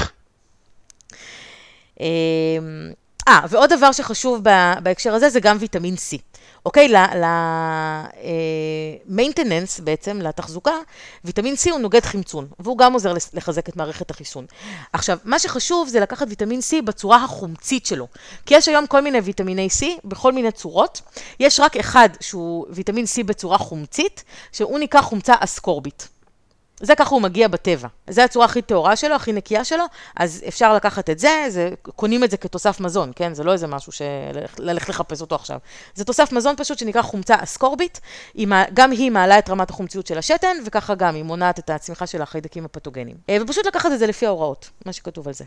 [2.01, 2.57] אה,
[3.49, 4.41] ועוד דבר שחשוב
[4.83, 6.17] בהקשר הזה זה גם ויטמין C.
[6.65, 6.87] אוקיי?
[6.87, 10.73] ל-maintenance אה, בעצם, לתחזוקה,
[11.25, 14.45] ויטמין C הוא נוגד חמצון, והוא גם עוזר לחזק את מערכת החיסון.
[14.93, 18.07] עכשיו, מה שחשוב זה לקחת ויטמין C בצורה החומצית שלו.
[18.45, 21.01] כי יש היום כל מיני ויטמיני C בכל מיני צורות.
[21.39, 26.12] יש רק אחד שהוא ויטמין C בצורה חומצית, שהוא נקרא חומצה אסקורבית.
[26.79, 27.87] זה ככה הוא מגיע בטבע.
[28.09, 29.83] זו הצורה הכי טהורה שלו, הכי נקייה שלו,
[30.15, 33.33] אז אפשר לקחת את זה, זה, קונים את זה כתוסף מזון, כן?
[33.33, 35.57] זה לא איזה משהו שללכת לחפש אותו עכשיו.
[35.95, 38.01] זה תוסף מזון פשוט שנקרא חומצה אסקורבית,
[38.73, 42.21] גם היא מעלה את רמת החומציות של השתן, וככה גם היא מונעת את הצמיחה של
[42.21, 43.15] החיידקים הפתוגנים.
[43.29, 45.43] אה, ופשוט לקחת את זה לפי ההוראות, מה שכתוב על זה.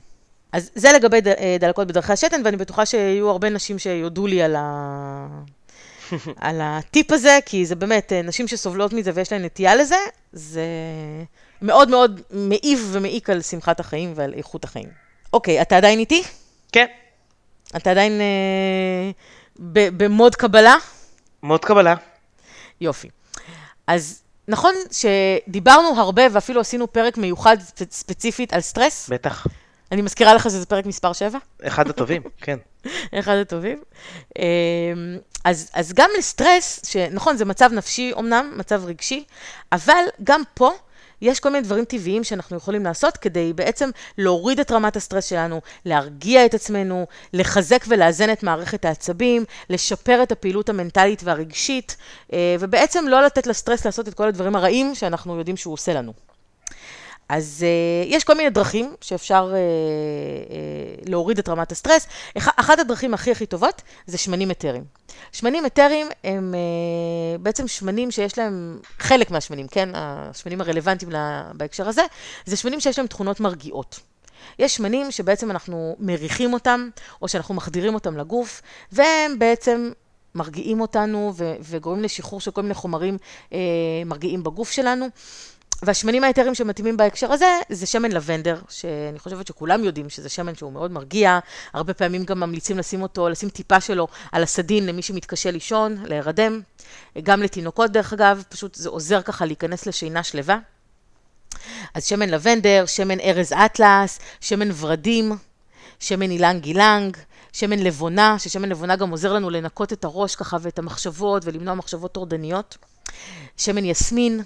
[0.53, 4.57] אז זה לגבי אה, דלקות בדרכי השתן, ואני בטוחה שיהיו הרבה נשים שיודו לי על
[4.59, 5.27] ה...
[6.41, 9.97] על הטיפ הזה, כי זה באמת, אה, נשים שסובלות מזה ויש להן נטייה לזה,
[10.37, 10.67] זה
[11.63, 14.89] מאוד מאוד מעיב ומעיק על שמחת החיים ועל איכות החיים.
[15.33, 16.23] אוקיי, אתה עדיין איתי?
[16.73, 16.87] כן.
[17.77, 19.11] אתה עדיין אה,
[19.97, 20.77] במוד קבלה?
[21.43, 21.95] מוד קבלה.
[22.81, 23.09] יופי.
[23.87, 27.57] אז נכון שדיברנו הרבה ואפילו עשינו פרק מיוחד
[27.91, 29.09] ספציפית על סטרס?
[29.09, 29.47] בטח.
[29.93, 31.39] אני מזכירה לך שזה פרק מספר 7?
[31.63, 32.59] אחד הטובים, כן.
[33.15, 33.83] אחד הטובים.
[34.39, 34.45] אמ,
[35.45, 39.25] אז, אז גם לסטרס, שנכון, זה מצב נפשי אמנם, מצב רגשי,
[39.73, 40.71] אבל גם פה
[41.21, 45.61] יש כל מיני דברים טבעיים שאנחנו יכולים לעשות כדי בעצם להוריד את רמת הסטרס שלנו,
[45.85, 51.97] להרגיע את עצמנו, לחזק ולאזן את מערכת העצבים, לשפר את הפעילות המנטלית והרגשית,
[52.33, 56.13] אה, ובעצם לא לתת לסטרס לעשות את כל הדברים הרעים שאנחנו יודעים שהוא עושה לנו.
[57.29, 59.55] אז uh, יש כל מיני דרכים שאפשר uh,
[61.05, 62.07] uh, להוריד את רמת הסטרס.
[62.39, 64.85] אח, אחת הדרכים הכי הכי טובות זה שמנים אתרים.
[65.33, 71.89] שמנים אתרים הם uh, בעצם שמנים שיש להם, חלק מהשמנים, כן, השמנים הרלוונטיים לה, בהקשר
[71.89, 72.03] הזה,
[72.45, 74.01] זה שמנים שיש להם תכונות מרגיעות.
[74.59, 76.89] יש שמנים שבעצם אנחנו מריחים אותם,
[77.23, 78.63] או שאנחנו מחדירים אותם לגוף,
[78.93, 79.91] והם בעצם
[80.35, 83.19] מרגיעים אותנו וגורמים לשחרור של כל מיני חומרים
[83.53, 83.59] אה,
[84.07, 85.07] מרגיעים בגוף שלנו.
[85.83, 90.73] והשמנים היתרים שמתאימים בהקשר הזה, זה שמן לבנדר, שאני חושבת שכולם יודעים שזה שמן שהוא
[90.73, 91.39] מאוד מרגיע,
[91.73, 96.61] הרבה פעמים גם ממליצים לשים אותו, לשים טיפה שלו על הסדין למי שמתקשה לישון, להירדם,
[97.23, 100.59] גם לתינוקות דרך אגב, פשוט זה עוזר ככה להיכנס לשינה שלווה.
[101.95, 105.33] אז שמן לבנדר, שמן ארז אטלס, שמן ורדים,
[106.01, 107.17] שמן אילן גילנג,
[107.53, 112.13] שמן לבונה, ששמן לבונה גם עוזר לנו לנקות את הראש ככה ואת המחשבות ולמנוע מחשבות
[112.13, 112.77] טורדניות.
[113.57, 114.43] שמן יסמין,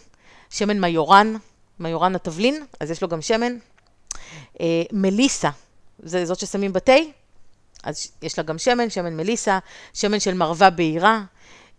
[0.51, 1.37] שמן מיורן,
[1.79, 3.57] מיורן התבלין, אז יש לו גם שמן.
[4.61, 5.51] אה, מליסה,
[5.99, 6.93] זה זאת ששמים בתה,
[7.85, 9.59] אז יש לה גם שמן, שמן מליסה,
[9.95, 11.23] שמן של מרווה בהירה,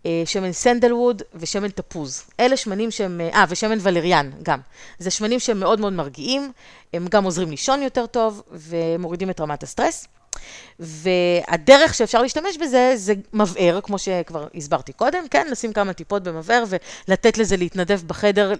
[0.06, 2.22] אה, שמן סנדלווד ושמן תפוז.
[2.40, 4.60] אלה שמנים שהם, אה, אה, ושמן ולריאן גם.
[4.98, 6.52] זה שמנים שהם מאוד מאוד מרגיעים,
[6.92, 10.06] הם גם עוזרים לישון יותר טוב ומורידים את רמת הסטרס.
[10.80, 15.46] והדרך שאפשר להשתמש בזה, זה מבער, כמו שכבר הסברתי קודם, כן?
[15.50, 16.64] לשים כמה טיפות במבער
[17.08, 18.52] ולתת לזה להתנדף בחדר.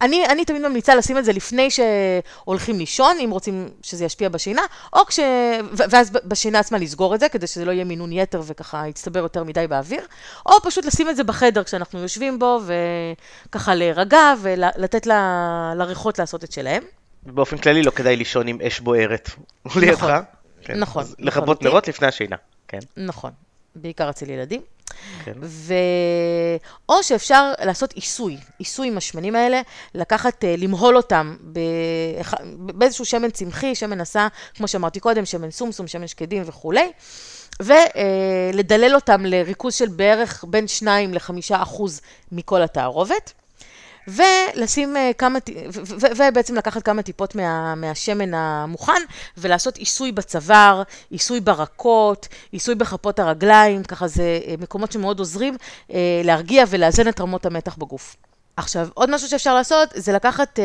[0.00, 4.62] אני, אני תמיד ממליצה לשים את זה לפני שהולכים לישון, אם רוצים שזה ישפיע בשינה,
[4.92, 5.18] או כש...
[5.72, 9.44] ואז בשינה עצמה לסגור את זה, כדי שזה לא יהיה מינון יתר וככה יצטבר יותר
[9.44, 10.06] מדי באוויר,
[10.46, 12.60] או פשוט לשים את זה בחדר כשאנחנו יושבים בו,
[13.48, 15.12] וככה להירגע ולתת ל...
[15.76, 16.82] לריחות לעשות את שלהם.
[17.26, 19.30] באופן כללי לא כדאי לישון עם אש בוערת
[19.76, 20.20] לידך.
[20.68, 20.74] נכון.
[20.74, 20.80] כן.
[20.80, 21.04] נכון.
[21.18, 22.36] לכבות נרות לפני השינה,
[22.68, 22.78] כן.
[22.96, 23.30] נכון,
[23.74, 24.62] בעיקר אצל ילדים.
[25.24, 25.32] כן.
[25.42, 25.74] ו...
[26.88, 29.60] או שאפשר לעשות עיסוי, עיסוי עם השמנים האלה,
[29.94, 32.34] לקחת, אה, למהול אותם באח...
[32.56, 36.92] באיזשהו שמן צמחי, שמן נסע, כמו שאמרתי קודם, שמן סומסום, שמן שקדים וכולי,
[37.62, 42.00] ולדלל אותם לריכוז של בערך בין 2 ל-5 אחוז
[42.32, 43.32] מכל התערובת.
[44.08, 45.38] ולשים אה, כמה,
[45.72, 49.02] ו- ו- ובעצם לקחת כמה טיפות מה, מהשמן המוכן,
[49.38, 55.56] ולעשות עיסוי בצוואר, עיסוי ברקות, עיסוי בכפות הרגליים, ככה זה אה, מקומות שמאוד עוזרים
[55.92, 58.16] אה, להרגיע ולאזן את רמות המתח בגוף.
[58.56, 60.64] עכשיו, עוד משהו שאפשר לעשות, זה לקחת אה,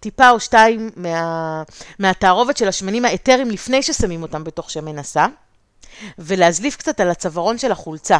[0.00, 1.62] טיפה או שתיים מה,
[1.98, 5.26] מהתערובת של השמנים האתרים לפני ששמים אותם בתוך שמן נסע,
[6.18, 8.18] ולהזליף קצת על הצווארון של החולצה.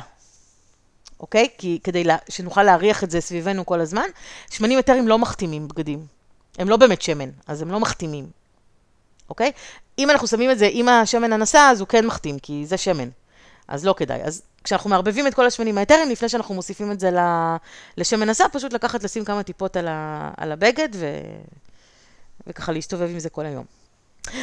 [1.21, 1.49] אוקיי?
[1.59, 4.07] כי כדי לה, שנוכל להריח את זה סביבנו כל הזמן,
[4.51, 6.07] שמנים אתרים לא מחתימים בגדים.
[6.59, 8.27] הם לא באמת שמן, אז הם לא מחתימים.
[9.31, 9.53] אוקיי?
[9.99, 13.09] אם אנחנו שמים את זה עם השמן הנסע, אז הוא כן מחתים, כי זה שמן.
[13.69, 14.23] אז לא כדאי.
[14.23, 17.57] אז כשאנחנו מערבבים את כל השמנים האתרים, לפני שאנחנו מוסיפים את זה ל-
[17.97, 21.07] לשמן נסע, פשוט לקחת, לשים כמה טיפות על, ה- על הבגד, ו...
[22.47, 23.65] וככה להסתובב עם זה כל היום.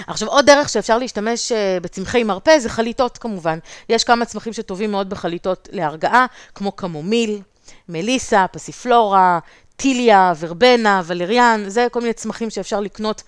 [0.08, 3.60] עכשיו, עוד דרך שאפשר להשתמש אה, בצמחי מרפא זה חליטות כמובן.
[3.90, 7.42] יש כמה צמחים שטובים מאוד בחליטות להרגעה, כמו קמומיל,
[7.90, 9.40] מליסה, פסיפלורה,
[9.76, 13.24] טיליה, ורבנה, ולריאן, זה כל מיני צמחים שאפשר לקנות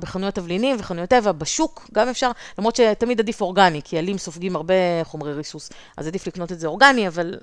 [0.00, 4.74] בחנויות תבלינים וחנויות טבע, בשוק גם אפשר, למרות שתמיד עדיף אורגני, כי עלים סופגים הרבה
[5.02, 7.38] חומרי ריסוס, אז עדיף לקנות את זה אורגני, אבל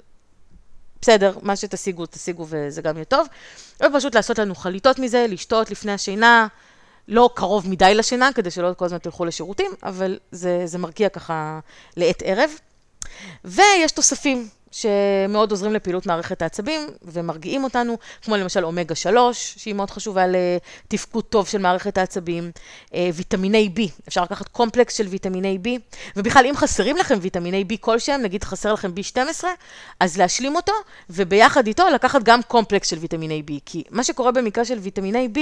[1.02, 3.28] בסדר, מה שתשיגו, תשיגו וזה גם יהיה טוב.
[3.84, 6.48] ופשוט לעשות לנו חליטות מזה, לשתות לפני השינה,
[7.08, 11.60] לא קרוב מדי לשינה, כדי שלא כל הזמן תלכו לשירותים, אבל זה, זה מרגיע ככה
[11.98, 12.50] לעת ערב.
[13.46, 19.90] ויש תוספים שמאוד עוזרים לפעילות מערכת העצבים ומרגיעים אותנו, כמו למשל אומגה 3, שהיא מאוד
[19.90, 22.52] חשובה לתפקוד טוב של מערכת העצבים,
[22.94, 27.78] אה, ויטמיני B, אפשר לקחת קומפלקס של ויטמיני B, ובכלל אם חסרים לכם ויטמיני B
[27.80, 29.44] כלשהם, נגיד חסר לכם B12,
[30.00, 30.74] אז להשלים אותו,
[31.10, 35.40] וביחד איתו לקחת גם קומפלקס של ויטמיני B, כי מה שקורה במקרה של ויטמיני B,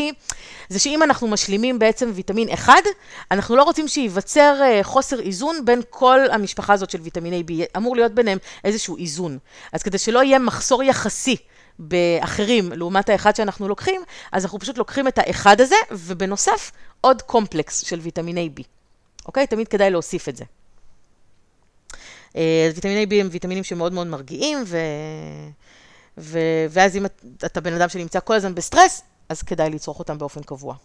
[0.70, 2.82] זה שאם אנחנו משלימים בעצם ויטמין אחד,
[3.32, 7.96] אנחנו לא רוצים שייווצר אה, חוסר איזון בין כל המשפחה הזאת של ויטמיני B, אמור
[7.96, 9.14] להיות ביניהם איזשהו איזון.
[9.71, 11.36] אז כדי שלא יהיה מחסור יחסי
[11.80, 14.01] באחרים לעומת האחד שאנחנו לוקחים,
[14.32, 18.63] אז אנחנו פשוט לוקחים את האחד הזה, ובנוסף עוד קומפלקס של ויטמיני B.
[19.25, 19.47] אוקיי?
[19.47, 20.43] תמיד כדאי להוסיף את זה.
[22.36, 24.78] אה, אז ויטמיני B הם ויטמינים שמאוד מאוד מרגיעים, ו...
[26.17, 26.39] ו...
[26.69, 30.43] ואז אם את- אתה בן אדם שנמצא כל הזמן בסטרס, אז כדאי לצרוך אותם באופן
[30.43, 30.75] קבוע.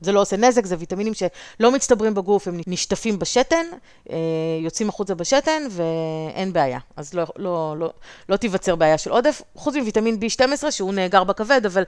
[0.00, 3.66] זה לא עושה נזק, זה ויטמינים שלא מצטברים בגוף, הם נשטפים בשתן,
[4.10, 4.16] אה,
[4.60, 6.78] יוצאים החוצה בשתן, ואין בעיה.
[6.96, 7.92] אז לא, לא, לא,
[8.28, 11.82] לא תיווצר בעיה של עודף, חוץ מוויטמין B12, שהוא נאגר בכבד, אבל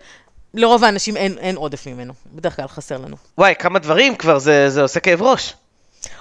[0.55, 2.12] לרוב האנשים אין, אין עודף ממנו.
[2.35, 3.16] בדרך כלל חסר לנו.
[3.38, 5.55] וואי, כמה דברים כבר, זה, זה עושה כאב ראש.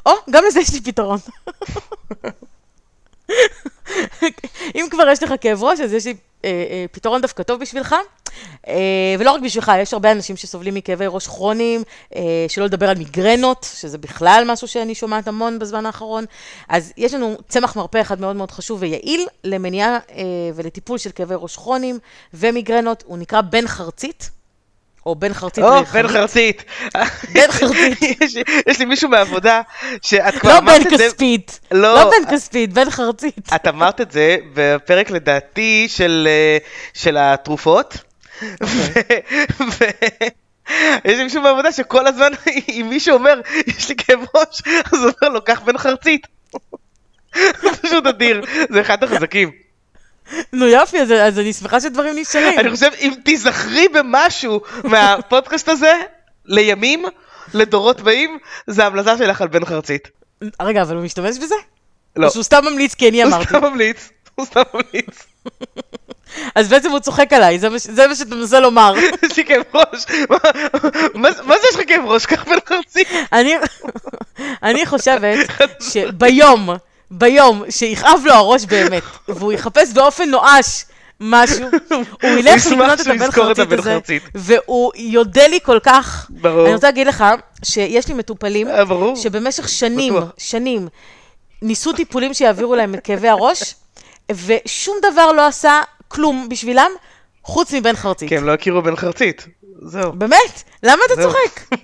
[0.05, 1.19] או, גם לזה יש לי פתרון.
[4.75, 6.13] אם כבר יש לך כאב ראש, אז יש לי
[6.45, 7.95] אה, אה, פתרון דווקא טוב בשבילך.
[8.67, 11.83] אה, ולא רק בשבילך, יש הרבה אנשים שסובלים מכאבי ראש כרוניים,
[12.15, 16.25] אה, שלא לדבר על מיגרנות, שזה בכלל משהו שאני שומעת המון בזמן האחרון.
[16.69, 20.23] אז יש לנו צמח מרפא אחד מאוד מאוד חשוב ויעיל למניעה אה,
[20.55, 21.99] ולטיפול של כאבי ראש כרוניים
[22.33, 24.29] ומיגרנות, הוא נקרא בן חרצית.
[25.05, 25.83] או בן חרצית או.
[25.85, 26.63] בן חרצית.
[27.33, 28.01] בן חרצית.
[28.21, 28.35] יש-
[28.67, 29.61] יש לי מישהו מהעבודה,
[30.01, 31.05] שאת כבר לא אמרת בן את זה.
[31.07, 31.59] כספית.
[31.71, 33.49] לא, לא בן כספית, בן חרצית.
[33.55, 36.27] את אמרת את זה בפרק לדעתי של,
[37.07, 37.97] אה, התרופות.
[38.61, 39.21] אוקיי.
[39.79, 42.31] ויש לי מישהו בעבודה שכל הזמן,
[42.69, 44.61] אם מישהו אומר, יש לי כאב ראש,
[44.93, 46.27] אז הוא אומר לו, קח בן חרצית.
[47.35, 49.51] זה פשוט אדיר, זה אחד החזקים.
[50.53, 52.59] נו יופי, אז, אז אני שמחה שדברים נשארים.
[52.59, 55.93] אני חושב, אם תיזכרי במשהו מהפודקאסט הזה,
[56.45, 57.05] לימים,
[57.53, 60.07] לדורות באים, זה ההמלצה שלך על בן חרצית.
[60.61, 61.55] רגע, אבל הוא משתמש בזה?
[62.15, 63.45] לא, או שהוא סתם ממליץ כי אני הוא אמרתי.
[63.49, 65.15] סתם ממליץ, הוא סתם ממליץ.
[66.55, 68.93] אז בעצם הוא צוחק עליי, זה מה ש- זה מה שאתה מנסה לומר.
[69.31, 70.05] יש לי כאב ראש.
[70.29, 70.37] מה-
[71.13, 72.25] מה זה מה זה יש לך כאב ראש?
[72.25, 73.07] קח בן חרצית.
[73.33, 73.53] אני,
[74.63, 75.37] אני חושבת
[75.81, 76.69] שביום,
[77.17, 80.85] ביום שיכאב לו הראש באמת, והוא יחפש באופן נואש
[81.19, 81.67] משהו,
[82.21, 83.99] הוא ילך לקנות את הבן חרצית הזה.
[84.35, 86.27] והוא יודה לי כל כך.
[86.29, 86.65] ברור.
[86.65, 87.25] אני רוצה להגיד לך
[87.63, 89.15] שיש לי מטופלים אה, ברור.
[89.15, 90.29] שבמשך שנים, בטוח.
[90.37, 90.87] שנים,
[91.61, 93.75] ניסו טיפולים שיעבירו להם את כאבי הראש,
[94.31, 96.91] ושום דבר לא עשה כלום בשבילם,
[97.43, 98.29] חוץ מבן חרצית.
[98.29, 99.47] כי הם לא הכירו בן חרצית.
[99.81, 100.11] זהו.
[100.11, 100.63] באמת?
[100.83, 101.31] למה אתה זהו.
[101.31, 101.77] צוחק?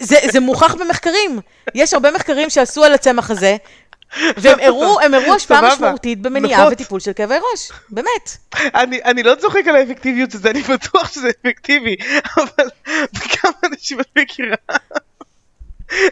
[0.00, 1.40] זה, זה מוכח במחקרים.
[1.74, 3.56] יש הרבה מחקרים שעשו על הצמח הזה,
[4.36, 5.74] והם הראו, הם הראו השפעה.
[5.74, 6.72] משמעותית במניעה נכון.
[6.72, 7.70] וטיפול של כאבי ראש.
[7.90, 8.36] באמת.
[8.74, 11.96] אני, אני לא צוחק על האפקטיביות של זה, אני בטוח שזה אפקטיבי,
[12.36, 12.68] אבל
[13.12, 14.56] בכמה אנשים את מכירה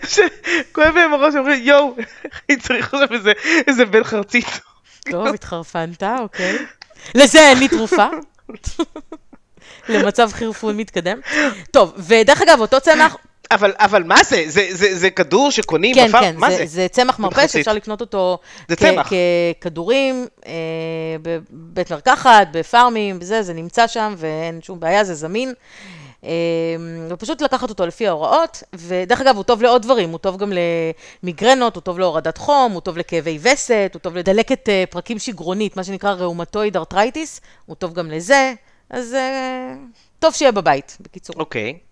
[0.09, 1.97] שכואב להם הראש, אומרים יואו,
[2.51, 3.33] אני צריך עכשיו איזה,
[3.67, 4.47] איזה בן חרצית.
[5.11, 6.59] טוב, התחרפנת, אוקיי.
[7.15, 8.07] לזה אין לי תרופה.
[9.89, 11.21] למצב חירפון מתקדם.
[11.71, 13.17] טוב, ודרך אגב, אותו צמח,
[13.51, 14.45] אבל, אבל מה זה?
[14.47, 16.23] זה, זה, זה כדור שקונים כן, בפארם?
[16.23, 16.67] כן, מה זה, זה?
[16.67, 17.47] זה צמח מרפא.
[17.47, 18.39] שאפשר לקנות אותו
[18.77, 18.83] כ-.
[19.61, 20.53] ככדורים, אה,
[21.23, 25.55] בבית מרקחת, בפארמים, זה, זה נמצא שם ואין שום בעיה, זה זמין.
[26.25, 26.31] אה,
[27.09, 30.53] ופשוט לקחת אותו לפי ההוראות, ודרך אגב, הוא טוב לעוד דברים, הוא טוב גם
[31.23, 35.77] למיגרנות, הוא טוב להורדת חום, הוא טוב לכאבי וסת, הוא טוב לדלקת אה, פרקים שגרונית,
[35.77, 38.55] מה שנקרא ראומטויד ארטרייטיס, הוא טוב גם לזה,
[38.91, 39.75] אז אה,
[40.19, 41.37] טוב שיהיה בבית, בקיצור.
[41.39, 41.88] אוקיי.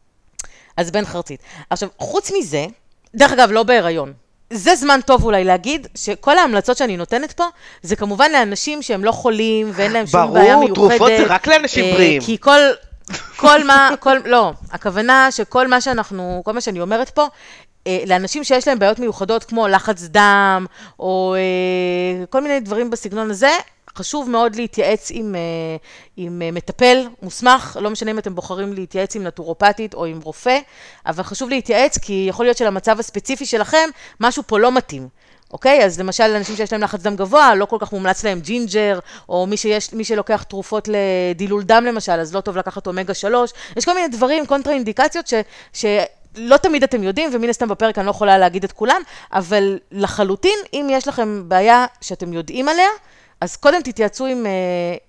[0.76, 1.40] אז בן חרצית.
[1.70, 2.66] עכשיו, חוץ מזה,
[3.14, 4.12] דרך אגב, לא בהיריון.
[4.50, 7.44] זה זמן טוב אולי להגיד שכל ההמלצות שאני נותנת פה,
[7.82, 10.74] זה כמובן לאנשים שהם לא חולים ואין להם שום ברור, בעיה מיוחדת.
[10.74, 12.22] תרופות זה רק לאנשים אה, בריאים.
[12.22, 12.60] כי כל,
[13.36, 17.26] כל מה, כל, לא, הכוונה שכל מה שאנחנו, כל מה שאני אומרת פה,
[17.86, 20.66] אה, לאנשים שיש להם בעיות מיוחדות כמו לחץ דם,
[20.98, 23.50] או אה, כל מיני דברים בסגנון הזה,
[23.96, 25.40] חשוב מאוד להתייעץ עם, אה,
[26.16, 30.58] עם אה, מטפל מוסמך, לא משנה אם אתם בוחרים להתייעץ עם נטורופטית או עם רופא,
[31.06, 33.88] אבל חשוב להתייעץ כי יכול להיות שלמצב הספציפי שלכם,
[34.20, 35.08] משהו פה לא מתאים.
[35.52, 35.84] אוקיי?
[35.84, 39.46] אז למשל, אנשים שיש להם לחץ דם גבוה, לא כל כך מומלץ להם ג'ינג'ר, או
[39.46, 43.52] מי, שיש, מי שלוקח תרופות לדילול דם למשל, אז לא טוב לקחת אומגה 3.
[43.76, 45.34] יש כל מיני דברים, קונטרה-אינדיקציות, ש,
[45.72, 50.58] שלא תמיד אתם יודעים, ומן הסתם בפרק אני לא יכולה להגיד את כולם, אבל לחלוטין,
[50.72, 52.88] אם יש לכם בעיה שאתם יודעים עליה,
[53.40, 54.50] אז קודם תתייעצו עם אה,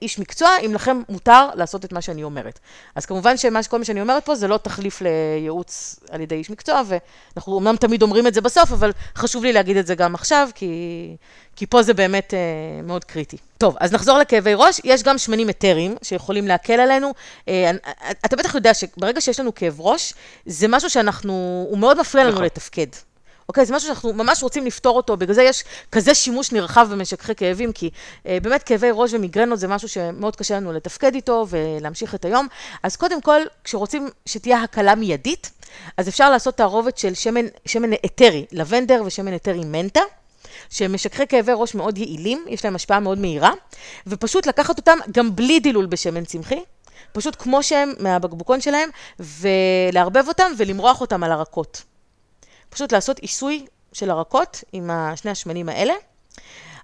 [0.02, 2.60] איש מקצוע, אם לכם מותר לעשות את מה שאני אומרת.
[2.96, 6.82] אז כמובן שכל מה שאני אומרת פה זה לא תחליף לייעוץ על ידי איש מקצוע,
[6.88, 10.50] ואנחנו אמנם תמיד אומרים את זה בסוף, אבל חשוב לי להגיד את זה גם עכשיו,
[10.56, 10.68] כי,
[11.56, 12.40] כי פה זה באמת אה,
[12.84, 13.38] מאוד קריטי.
[13.58, 14.82] טוב, אז נחזור לכאבי ראש.
[14.84, 17.14] יש גם שמנים אתריים שיכולים להקל עלינו.
[17.48, 17.72] אה,
[18.26, 20.14] אתה בטח יודע שברגע שיש לנו כאב ראש,
[20.46, 22.46] זה משהו שאנחנו, הוא מאוד מפריע לנו נכון.
[22.46, 23.07] לתפקד.
[23.50, 27.36] אוקיי, זה משהו שאנחנו ממש רוצים לפתור אותו, בגלל זה יש כזה שימוש נרחב במשככי
[27.36, 27.90] כאבים, כי
[28.28, 32.48] אה, באמת כאבי ראש ומיגרנות זה משהו שמאוד קשה לנו לתפקד איתו ולהמשיך את היום.
[32.84, 35.52] אז קודם כל, כשרוצים שתהיה הקלה מיידית,
[35.98, 40.02] אז אפשר לעשות תערובת של שמן, שמן אתרי, לבנדר ושמן אתרי מנטה.
[40.70, 43.52] שהם משככי כאבי ראש מאוד יעילים, יש להם השפעה מאוד מהירה,
[44.08, 46.64] ופשוט לקחת אותם גם בלי דילול בשמן צמחי,
[47.12, 51.84] פשוט כמו שהם מהבקבוקון שלהם, ולערבב אותם ולמרוח אותם על הרקות.
[52.78, 55.94] פשוט לעשות עיסוי של הרקות עם שני השמנים האלה.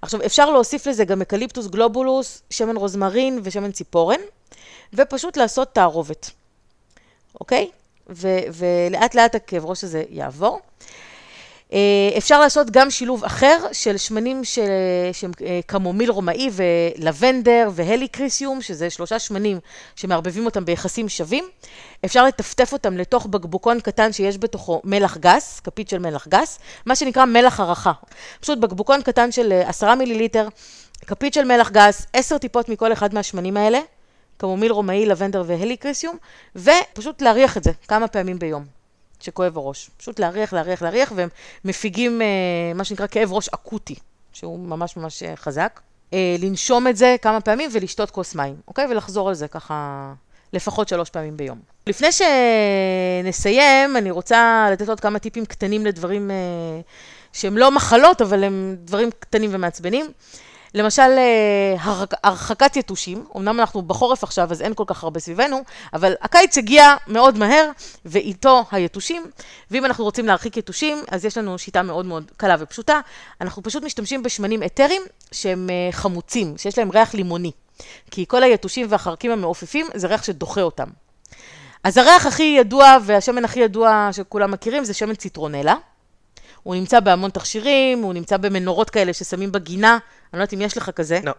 [0.01, 4.19] עכשיו, אפשר להוסיף לזה גם אקליפטוס גלובולוס, שמן רוזמרין ושמן ציפורן,
[4.93, 6.31] ופשוט לעשות תערובת,
[7.39, 7.71] אוקיי?
[8.09, 10.59] ו- ולאט לאט הכאב ראש הזה יעבור.
[11.73, 14.69] אה, אפשר לעשות גם שילוב אחר של שמנים של,
[15.13, 19.59] שהם אה, קמומיל רומאי ולבנדר והליקריסיום, שזה שלושה שמנים
[19.95, 21.45] שמערבבים אותם ביחסים שווים.
[22.05, 26.95] אפשר לטפטף אותם לתוך בקבוקון קטן שיש בתוכו מלח גס, כפית של מלח גס, מה
[26.95, 27.91] שנקרא מלח הערכה.
[28.41, 30.47] פשוט בקבוקון קטן של אה, עשרה מיליליטר,
[31.07, 33.79] כפית של מלח גס, עשר טיפות מכל אחד מהשמנים האלה,
[34.37, 36.17] קמומיל רומאי, לבנדר והליקריסיום,
[36.55, 38.82] ופשוט להריח את זה כמה פעמים ביום.
[39.23, 39.89] שכואב הראש.
[39.97, 41.29] פשוט להריח, להריח, להריח, והם
[41.65, 42.27] מפיגים אה,
[42.75, 43.95] מה שנקרא כאב ראש אקוטי,
[44.33, 45.79] שהוא ממש ממש אה, חזק.
[46.13, 48.85] אה, לנשום את זה כמה פעמים ולשתות כוס מים, אוקיי?
[48.85, 50.13] ולחזור על זה ככה
[50.53, 51.59] לפחות שלוש פעמים ביום.
[51.87, 56.35] לפני שנסיים, אני רוצה לתת עוד כמה טיפים קטנים לדברים אה,
[57.33, 60.11] שהם לא מחלות, אבל הם דברים קטנים ומעצבנים.
[60.73, 65.61] למשל, אה, הרחק- הרחקת יתושים, אמנם אנחנו בחורף עכשיו, אז אין כל כך הרבה סביבנו,
[65.93, 67.69] אבל הקיץ הגיע מאוד מהר,
[68.05, 69.23] ואיתו היתושים,
[69.71, 72.99] ואם אנחנו רוצים להרחיק יתושים, אז יש לנו שיטה מאוד מאוד קלה ופשוטה.
[73.41, 77.51] אנחנו פשוט משתמשים בשמנים אתריים שהם אה, חמוצים, שיש להם ריח לימוני.
[78.11, 80.87] כי כל היתושים והחרקים המעופפים זה ריח שדוחה אותם.
[81.83, 85.75] אז הריח הכי ידוע והשמן הכי ידוע שכולם מכירים זה שמן ציטרונלה.
[86.63, 90.77] הוא נמצא בהמון תכשירים, הוא נמצא במנורות כאלה ששמים בגינה, אני לא יודעת אם יש
[90.77, 91.19] לך כזה.
[91.23, 91.31] לא.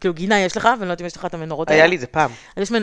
[0.00, 1.80] כאילו גינה יש לך, ואני לא יודעת אם יש לך את המנורות האלה.
[1.80, 2.30] היה לי זה פעם.
[2.56, 2.82] אז יש מנ...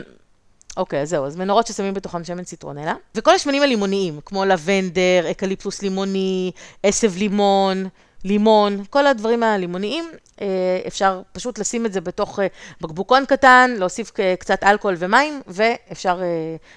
[0.77, 2.93] אוקיי, אז זהו, אז מנורות ששמים בתוכן שמן ציטרונלה.
[3.15, 6.51] וכל השמנים הלימוניים, כמו לבנדר, אקליפטוס לימוני,
[6.83, 7.87] עשב לימון,
[8.23, 10.47] לימון, כל הדברים הלימוניים, אה,
[10.87, 12.47] אפשר פשוט לשים את זה בתוך אה,
[12.81, 16.21] בקבוקון קטן, להוסיף אה, קצת אלכוהול ומים, ואפשר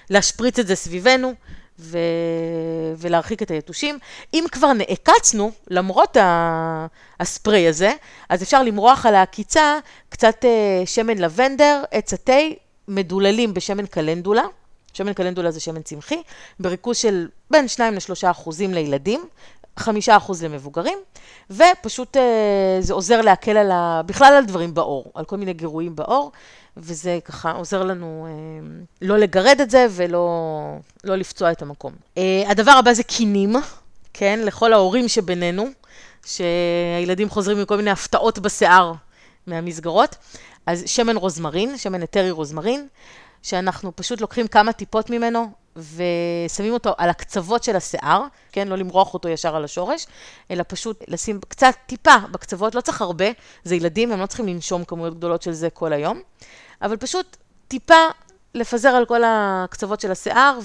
[0.09, 1.33] להשפריץ את זה סביבנו.
[1.79, 1.97] ו...
[2.97, 3.99] ולהרחיק את היתושים.
[4.33, 6.87] אם כבר נעקצנו, למרות ה...
[7.19, 7.93] הספרי הזה,
[8.29, 12.33] אז אפשר למרוח על העקיצה קצת אה, שמן לבנדר, עץ התה,
[12.87, 14.43] מדוללים בשמן קלנדולה.
[14.93, 16.21] שמן קלנדולה זה שמן צמחי,
[16.59, 19.25] בריכוז של בין 2 ל-3 אחוזים לילדים,
[19.77, 20.97] 5 אחוז למבוגרים,
[21.51, 24.01] ופשוט אה, זה עוזר להקל על ה...
[24.05, 26.31] בכלל על דברים בעור, על כל מיני גירויים בעור,
[26.77, 28.67] וזה ככה עוזר לנו אה,
[29.01, 30.29] לא לגרד את זה ולא
[31.03, 31.93] לא לפצוע את המקום.
[32.17, 33.55] אה, הדבר הבא זה קינים,
[34.13, 35.65] כן, לכל ההורים שבינינו,
[36.25, 38.93] שהילדים חוזרים מכל מיני הפתעות בשיער.
[39.47, 40.15] מהמסגרות.
[40.65, 42.87] אז שמן רוזמרין, שמן אתרי רוזמרין,
[43.41, 48.67] שאנחנו פשוט לוקחים כמה טיפות ממנו ושמים אותו על הקצוות של השיער, כן?
[48.67, 50.05] לא למרוח אותו ישר על השורש,
[50.51, 53.25] אלא פשוט לשים קצת, טיפה בקצוות, לא צריך הרבה,
[53.63, 56.21] זה ילדים, הם לא צריכים לנשום כמויות גדולות של זה כל היום,
[56.81, 57.95] אבל פשוט טיפה
[58.55, 60.59] לפזר על כל הקצוות של השיער,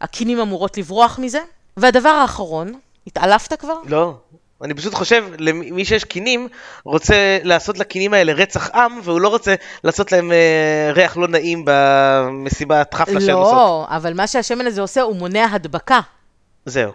[0.00, 1.40] והקינים אמורות לברוח מזה.
[1.76, 2.72] והדבר האחרון,
[3.06, 3.74] התעלפת כבר?
[3.86, 4.14] לא.
[4.62, 6.48] אני פשוט חושב, למי שיש קינים,
[6.84, 11.64] רוצה לעשות לקינים האלה רצח עם, והוא לא רוצה לעשות להם אה, ריח לא נעים
[11.66, 13.54] במסיבת חפלה שהם עושות.
[13.54, 16.00] לא, אבל מה שהשמן הזה עושה, הוא מונע הדבקה.
[16.66, 16.92] זהו.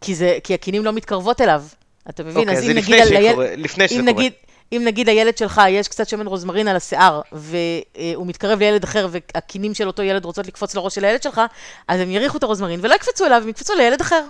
[0.00, 1.62] כי, זה, כי הקינים לא מתקרבות אליו.
[2.08, 2.36] אתה מבין?
[2.36, 4.12] אוקיי, אז זה אם לפני נגיד, שזה על קורה- לפני שזה קורה.
[4.12, 4.32] נגיד,
[4.72, 9.74] אם נגיד לילד שלך יש קצת שמן רוזמרין על השיער, והוא מתקרב לילד אחר, והקינים
[9.74, 11.40] של אותו ילד רוצות לקפוץ לראש של הילד שלך,
[11.88, 14.22] אז הם יריחו את הרוזמרין ולא יקפצו אליו, הם יקפצו לילד אחר.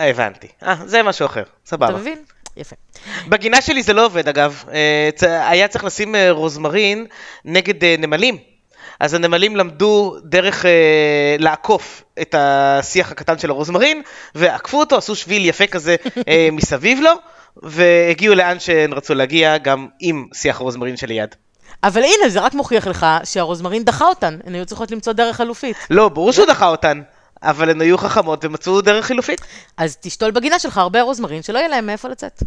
[0.00, 0.48] אה, הבנתי.
[0.62, 1.42] אה, זה משהו אחר.
[1.42, 1.96] אתה סבבה.
[1.96, 2.18] מבין?
[2.56, 2.76] יפה.
[3.28, 7.06] בגינה שלי זה לא עובד אגב, אה, היה צריך לשים אה, רוזמרין
[7.44, 8.38] נגד נמלים.
[9.00, 14.02] אז הנמלים למדו דרך אה, לעקוף את השיח הקטן של הרוזמרין,
[14.34, 15.96] ועקפו אותו, עשו שביל יפה כזה
[16.28, 17.12] אה, מסביב לו,
[17.62, 21.34] והגיעו לאן שהן רצו להגיע, גם עם שיח הרוזמרין שליד.
[21.84, 25.76] אבל הנה, זה רק מוכיח לך שהרוזמרין דחה אותן, הן היו צריכות למצוא דרך חלופית.
[25.90, 27.00] לא, ברור שהוא דחה אותן,
[27.42, 29.40] אבל הן היו חכמות ומצאו דרך חילופית.
[29.76, 32.42] אז תשתול בגינה שלך הרבה רוזמרין, שלא יהיה להם מאיפה לצאת.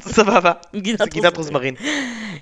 [0.00, 0.52] סבבה.
[0.98, 1.74] זה גינת רוזמרין.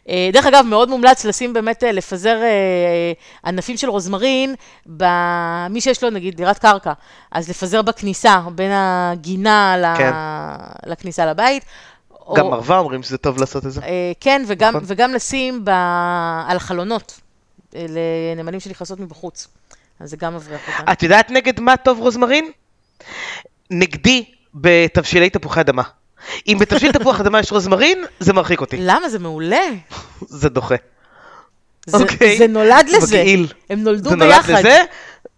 [0.09, 3.13] אה, דרך אגב, מאוד מומלץ לשים באמת, אה, לפזר אה,
[3.45, 4.55] ענפים של רוזמרין,
[4.87, 6.93] במי שיש לו נגיד דירת קרקע,
[7.33, 9.95] אז לפזר בכניסה, בין הגינה.
[9.99, 10.13] כן.
[10.91, 11.65] לכניסה לבית.
[12.37, 13.81] גם מרווה אומרים שזה טוב לעשות את זה.
[14.21, 15.15] כן, וגם, נכון.
[15.15, 15.65] לשים.
[16.49, 17.21] על חלונות,
[18.37, 19.49] לנמלים שנכנסות מבחוץ.
[20.01, 20.93] אז זה גם מבריח אותם.
[20.93, 22.51] את יודעת נגד מה טוב רוזמרין?
[23.71, 24.25] נגדי
[24.55, 25.83] בתבשילי תפוחי אדמה.
[26.49, 28.77] אם בתבשיל תפוח אדמה יש רוזמרין, זה מרחיק אותי.
[28.81, 29.09] למה?
[29.09, 29.67] זה מעולה.
[30.21, 30.75] זה דוחה.
[31.87, 32.39] זה, אוקיי.
[32.39, 33.17] זה נולד לזה.
[33.17, 33.47] מגעיל.
[33.71, 34.53] הם נולדו זה נולד ביחד.
[34.53, 34.83] לזה?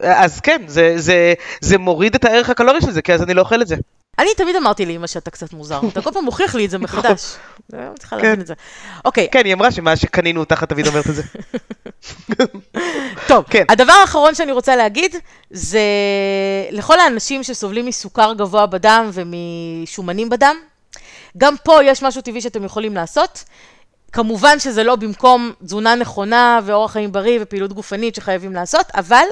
[0.01, 3.41] אז כן, זה, זה, זה מוריד את הערך הקלורי של זה, כי אז אני לא
[3.41, 3.77] אוכל את זה.
[4.19, 7.23] אני תמיד אמרתי לאמא שאתה קצת מוזר, אתה כל פעם מוכיח לי את זה מחדש.
[7.73, 8.41] אני לא מצליחה להבין כן.
[8.41, 8.55] את זה.
[9.05, 11.23] אוקיי, כן, היא אמרה שמאז שקנינו אותך, את תמיד אומרת את זה.
[13.29, 13.65] טוב, כן.
[13.69, 15.17] הדבר האחרון שאני רוצה להגיד,
[15.51, 15.81] זה
[16.71, 20.57] לכל האנשים שסובלים מסוכר גבוה בדם ומשומנים בדם,
[21.39, 23.45] גם פה יש משהו טבעי שאתם יכולים לעשות.
[24.13, 29.25] כמובן שזה לא במקום תזונה נכונה ואורח חיים בריא ופעילות גופנית שחייבים לעשות, אבל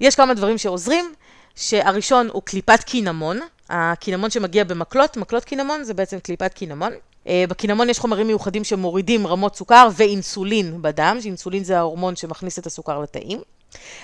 [0.00, 1.12] יש כמה דברים שעוזרים,
[1.54, 3.40] שהראשון הוא קליפת קינמון,
[3.70, 6.92] הקינמון שמגיע במקלות, מקלות קינמון זה בעצם קליפת קינמון.
[7.28, 12.66] אה, בקינמון יש חומרים מיוחדים שמורידים רמות סוכר ואינסולין בדם, שאינסולין זה ההורמון שמכניס את
[12.66, 13.40] הסוכר לתאים.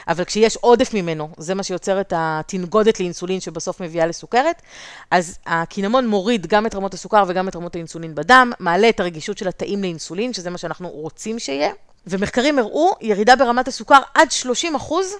[0.08, 4.62] אבל כשיש עודף ממנו, זה מה שיוצר את התנגודת לאינסולין שבסוף מביאה לסוכרת,
[5.10, 9.38] אז הקינמון מוריד גם את רמות הסוכר וגם את רמות האינסולין בדם, מעלה את הרגישות
[9.38, 11.72] של התאים לאינסולין, שזה מה שאנחנו רוצים שיהיה,
[12.06, 15.14] ומחקרים הראו ירידה ברמת הסוכר עד 30 אחוז,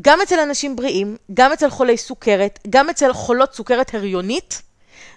[0.00, 4.62] גם אצל אנשים בריאים, גם אצל חולי סוכרת, גם אצל חולות סוכרת הריונית,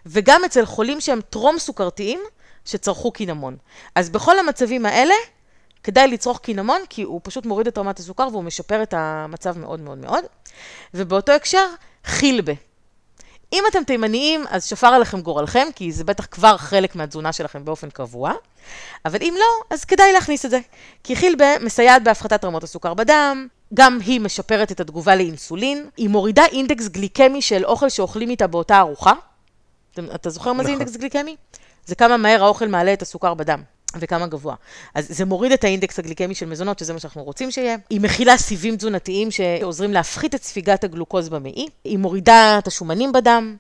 [0.06, 2.20] וגם אצל חולים שהם טרום סוכרתיים,
[2.66, 3.58] שצרכו קינמון.
[3.96, 5.14] אז בכל המצבים האלה,
[5.84, 9.80] כדאי לצרוך קינמון, כי הוא פשוט מוריד את רמת הסוכר והוא משפר את המצב מאוד
[9.80, 10.24] מאוד מאוד.
[10.94, 11.68] ובאותו הקשר,
[12.06, 12.54] חילבה.
[13.54, 17.90] אם אתם תימניים, אז שפר עליכם גורלכם, כי זה בטח כבר חלק מהתזונה שלכם באופן
[17.90, 18.34] קבוע,
[19.06, 20.60] אבל אם לא, אז כדאי להכניס את זה.
[21.04, 26.46] כי חילבה מסייעת בהפחתת רמות הסוכר בדם, גם היא משפרת את התגובה לאינסולין, היא מורידה
[26.46, 29.14] אינדקס גליקמי של אוכל שאוכלים איתה באותה ארוחה.
[30.16, 30.82] אתה, זוכר מה זה נכון.
[30.82, 31.36] אינדקס גליקמי?
[31.86, 33.62] זה כמה מהר האוכל מעלה את הסוכר בדם.
[33.96, 34.56] וכמה גבוה.
[34.96, 37.76] אז זה מוריד את האינדקס הגליקמי של מזונות, שזה מה שאנחנו רוצים שיהיה.
[37.90, 41.68] היא מכילה סיבים תזונתיים שעוזרים להפחית את ספיגת הגלוקוז במעי.
[41.84, 43.56] היא מורידה את השומנים בדם.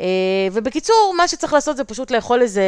[0.00, 0.06] אה,
[0.52, 2.62] ובקיצור, מה שצריך לעשות זה פשוט לאכול איזה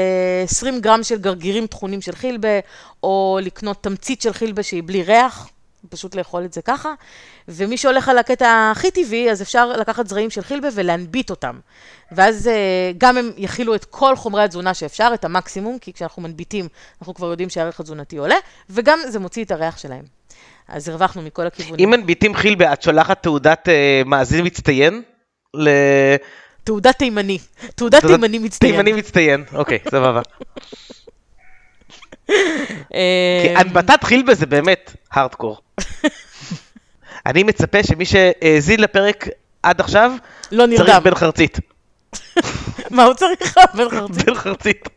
[0.45, 2.59] 20 גרם של גרגירים טחונים של חילבה,
[3.03, 5.49] או לקנות תמצית של חילבה שהיא בלי ריח,
[5.89, 6.95] פשוט לאכול את זה ככה.
[7.49, 11.59] ומי שהולך על הקטע הכי טבעי, אז אפשר לקחת זרעים של חילבה ולהנביט אותם.
[12.13, 16.69] ואז אה, גם הם יכילו את כל חומרי התזונה שאפשר, את המקסימום, כי כשאנחנו מנביטים,
[17.01, 18.37] אנחנו כבר יודעים שהערך התזונתי עולה,
[18.71, 20.05] וגם זה מוציא את הריח שלהם.
[20.69, 21.85] אז הרווחנו מכל הכיוונים.
[21.85, 25.03] אם מנביטים חילבה, את שולחת תעודת אה, מאזין מצטיין?
[25.55, 25.69] ל...
[26.65, 27.39] תעודת תימני.
[27.75, 28.73] תעודת תימני מצטיין.
[28.73, 30.21] תימני מצטיין, אוקיי, סבבה.
[32.95, 35.61] אה, כי הנבטת חילבה זה באמת הארדקור.
[37.31, 39.29] אני מצפה שמי שהאזין לפרק
[39.63, 40.13] עד עכשיו,
[40.53, 41.03] לא צריך נרדם.
[41.05, 41.59] בן חרצית.
[42.91, 43.57] מה הוא צריך?
[43.77, 44.25] בן חרצית.
[44.27, 44.89] בן חרצית.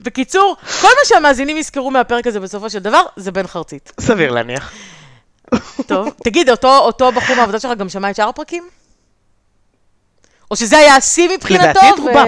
[0.00, 3.92] בקיצור, כל מה שהמאזינים יזכרו מהפרק הזה בסופו של דבר, זה בן חרצית.
[4.00, 4.72] סביר להניח.
[5.86, 8.68] טוב, תגיד, אותו, אותו בחור מהעבודה שלך גם שמע את שאר הפרקים?
[10.50, 12.26] או שזה היה השיא מבחינתו, לדעתי את רובם.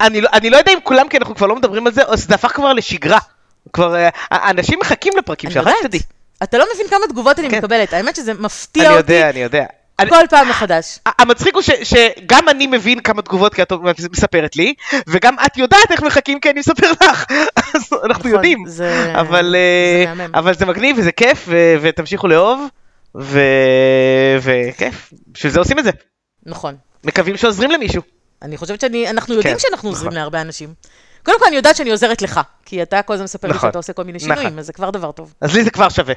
[0.00, 2.18] אני, לא- אני לא יודע אם כולם, כי אנחנו כבר לא מדברים על זה, או
[2.18, 3.18] שזה הפך כבר לשגרה.
[3.72, 5.68] כבר, אה, אנשים מחכים לפרקים שלך.
[5.82, 6.00] שתדעי.
[6.42, 7.58] אתה לא מבין כמה תגובות אני כן.
[7.58, 9.64] מקבלת, האמת שזה מפתיע אני אותי יודע, אני יודע.
[9.98, 10.98] אני- כל פעם מחדש.
[11.18, 13.72] המצחיק הוא ש, שגם אני מבין כמה תגובות כי את
[14.10, 14.74] מספרת לי,
[15.08, 17.24] וגם את יודעת איך מחכים כי אני מספר לך,
[17.74, 18.64] אז אנחנו נכון, יודעים.
[18.66, 19.50] זה- אבל,
[20.06, 20.26] זה אה.
[20.34, 22.66] אבל זה מגניב וזה כיף ו- ותמשיכו לאהוב,
[23.20, 23.40] ו-
[24.42, 25.90] וכיף, בשביל זה עושים את זה.
[26.46, 26.76] נכון.
[27.04, 28.02] מקווים שעוזרים למישהו.
[28.42, 30.18] אני חושבת שאנחנו יודעים כן, שאנחנו עוזרים נכון.
[30.18, 30.74] להרבה אנשים.
[31.24, 33.78] קודם כל, אני יודעת שאני עוזרת לך, כי אתה כל הזמן מספר לי נכון, שאתה
[33.78, 34.28] עושה כל מיני נכון.
[34.36, 35.34] שינויים, אז זה כבר דבר טוב.
[35.40, 36.14] אז לי זה כבר שווה.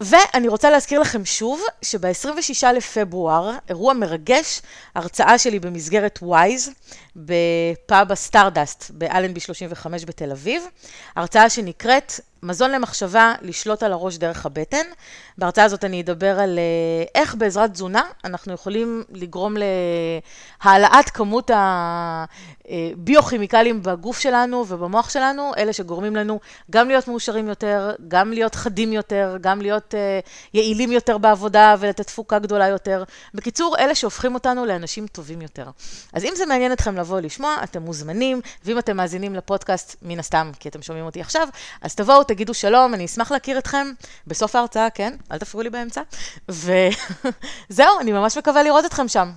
[0.00, 4.62] ואני רוצה להזכיר לכם שוב, שב-26 לפברואר, אירוע מרגש,
[4.94, 6.70] הרצאה שלי במסגרת וויז,
[7.16, 10.62] בפאב ה Stardust באלנבי 35 בתל אביב.
[11.16, 12.12] הרצאה שנקראת
[12.44, 14.86] מזון למחשבה, לשלוט על הראש דרך הבטן.
[15.38, 19.54] בהרצאה הזאת אני אדבר על אה, איך בעזרת תזונה אנחנו יכולים לגרום
[20.64, 21.50] להעלאת כמות
[22.68, 26.40] הביוכימיקלים בגוף שלנו ובמוח שלנו, אלה שגורמים לנו
[26.70, 30.20] גם להיות מאושרים יותר, גם להיות חדים יותר, גם להיות אה,
[30.54, 33.04] יעילים יותר בעבודה ולתת תפוקה גדולה יותר.
[33.34, 35.70] בקיצור, אלה שהופכים אותנו לאנשים טובים יותר.
[36.12, 40.50] אז אם זה מעניין אתכם לבוא לשמוע, אתם מוזמנים, ואם אתם מאזינים לפודקאסט, מן הסתם,
[40.60, 41.48] כי אתם שומעים אותי עכשיו,
[41.82, 43.86] אז תבואו, תגידו שלום, אני אשמח להכיר אתכם
[44.26, 45.16] בסוף ההרצאה, כן?
[45.32, 46.02] אל תפריעו לי באמצע.
[46.48, 49.30] וזהו, אני ממש מקווה לראות אתכם שם.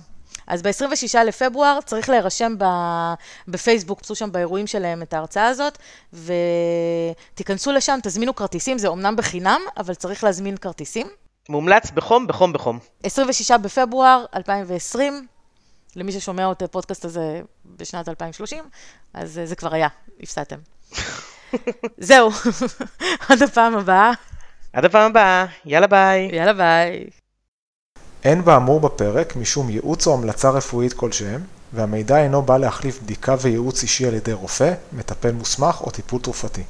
[0.46, 2.64] אז ב-26 לפברואר צריך להירשם ב...
[3.48, 5.78] בפייסבוק, פסו שם באירועים שלהם את ההרצאה הזאת,
[7.32, 11.06] ותיכנסו לשם, תזמינו כרטיסים, זה אומנם בחינם, אבל צריך להזמין כרטיסים.
[11.48, 12.78] מומלץ בחום, בחום, בחום.
[13.02, 15.26] 26 בפברואר 2020,
[15.96, 17.42] למי ששומע את הפודקאסט הזה
[17.76, 18.64] בשנת 2030,
[19.14, 19.88] אז אה, זה כבר היה,
[20.20, 20.58] הפסדתם.
[21.98, 22.30] זהו,
[23.28, 24.12] עד הפעם הבאה,
[24.72, 26.30] עד הפעם הבאה, יאללה ביי.
[26.32, 27.06] יאללה ביי.
[28.24, 31.40] אין באמור בפרק משום ייעוץ או המלצה רפואית כלשהם,
[31.72, 36.62] והמידע אינו בא להחליף בדיקה וייעוץ אישי על ידי רופא, מטפל מוסמך או טיפול תרופתי.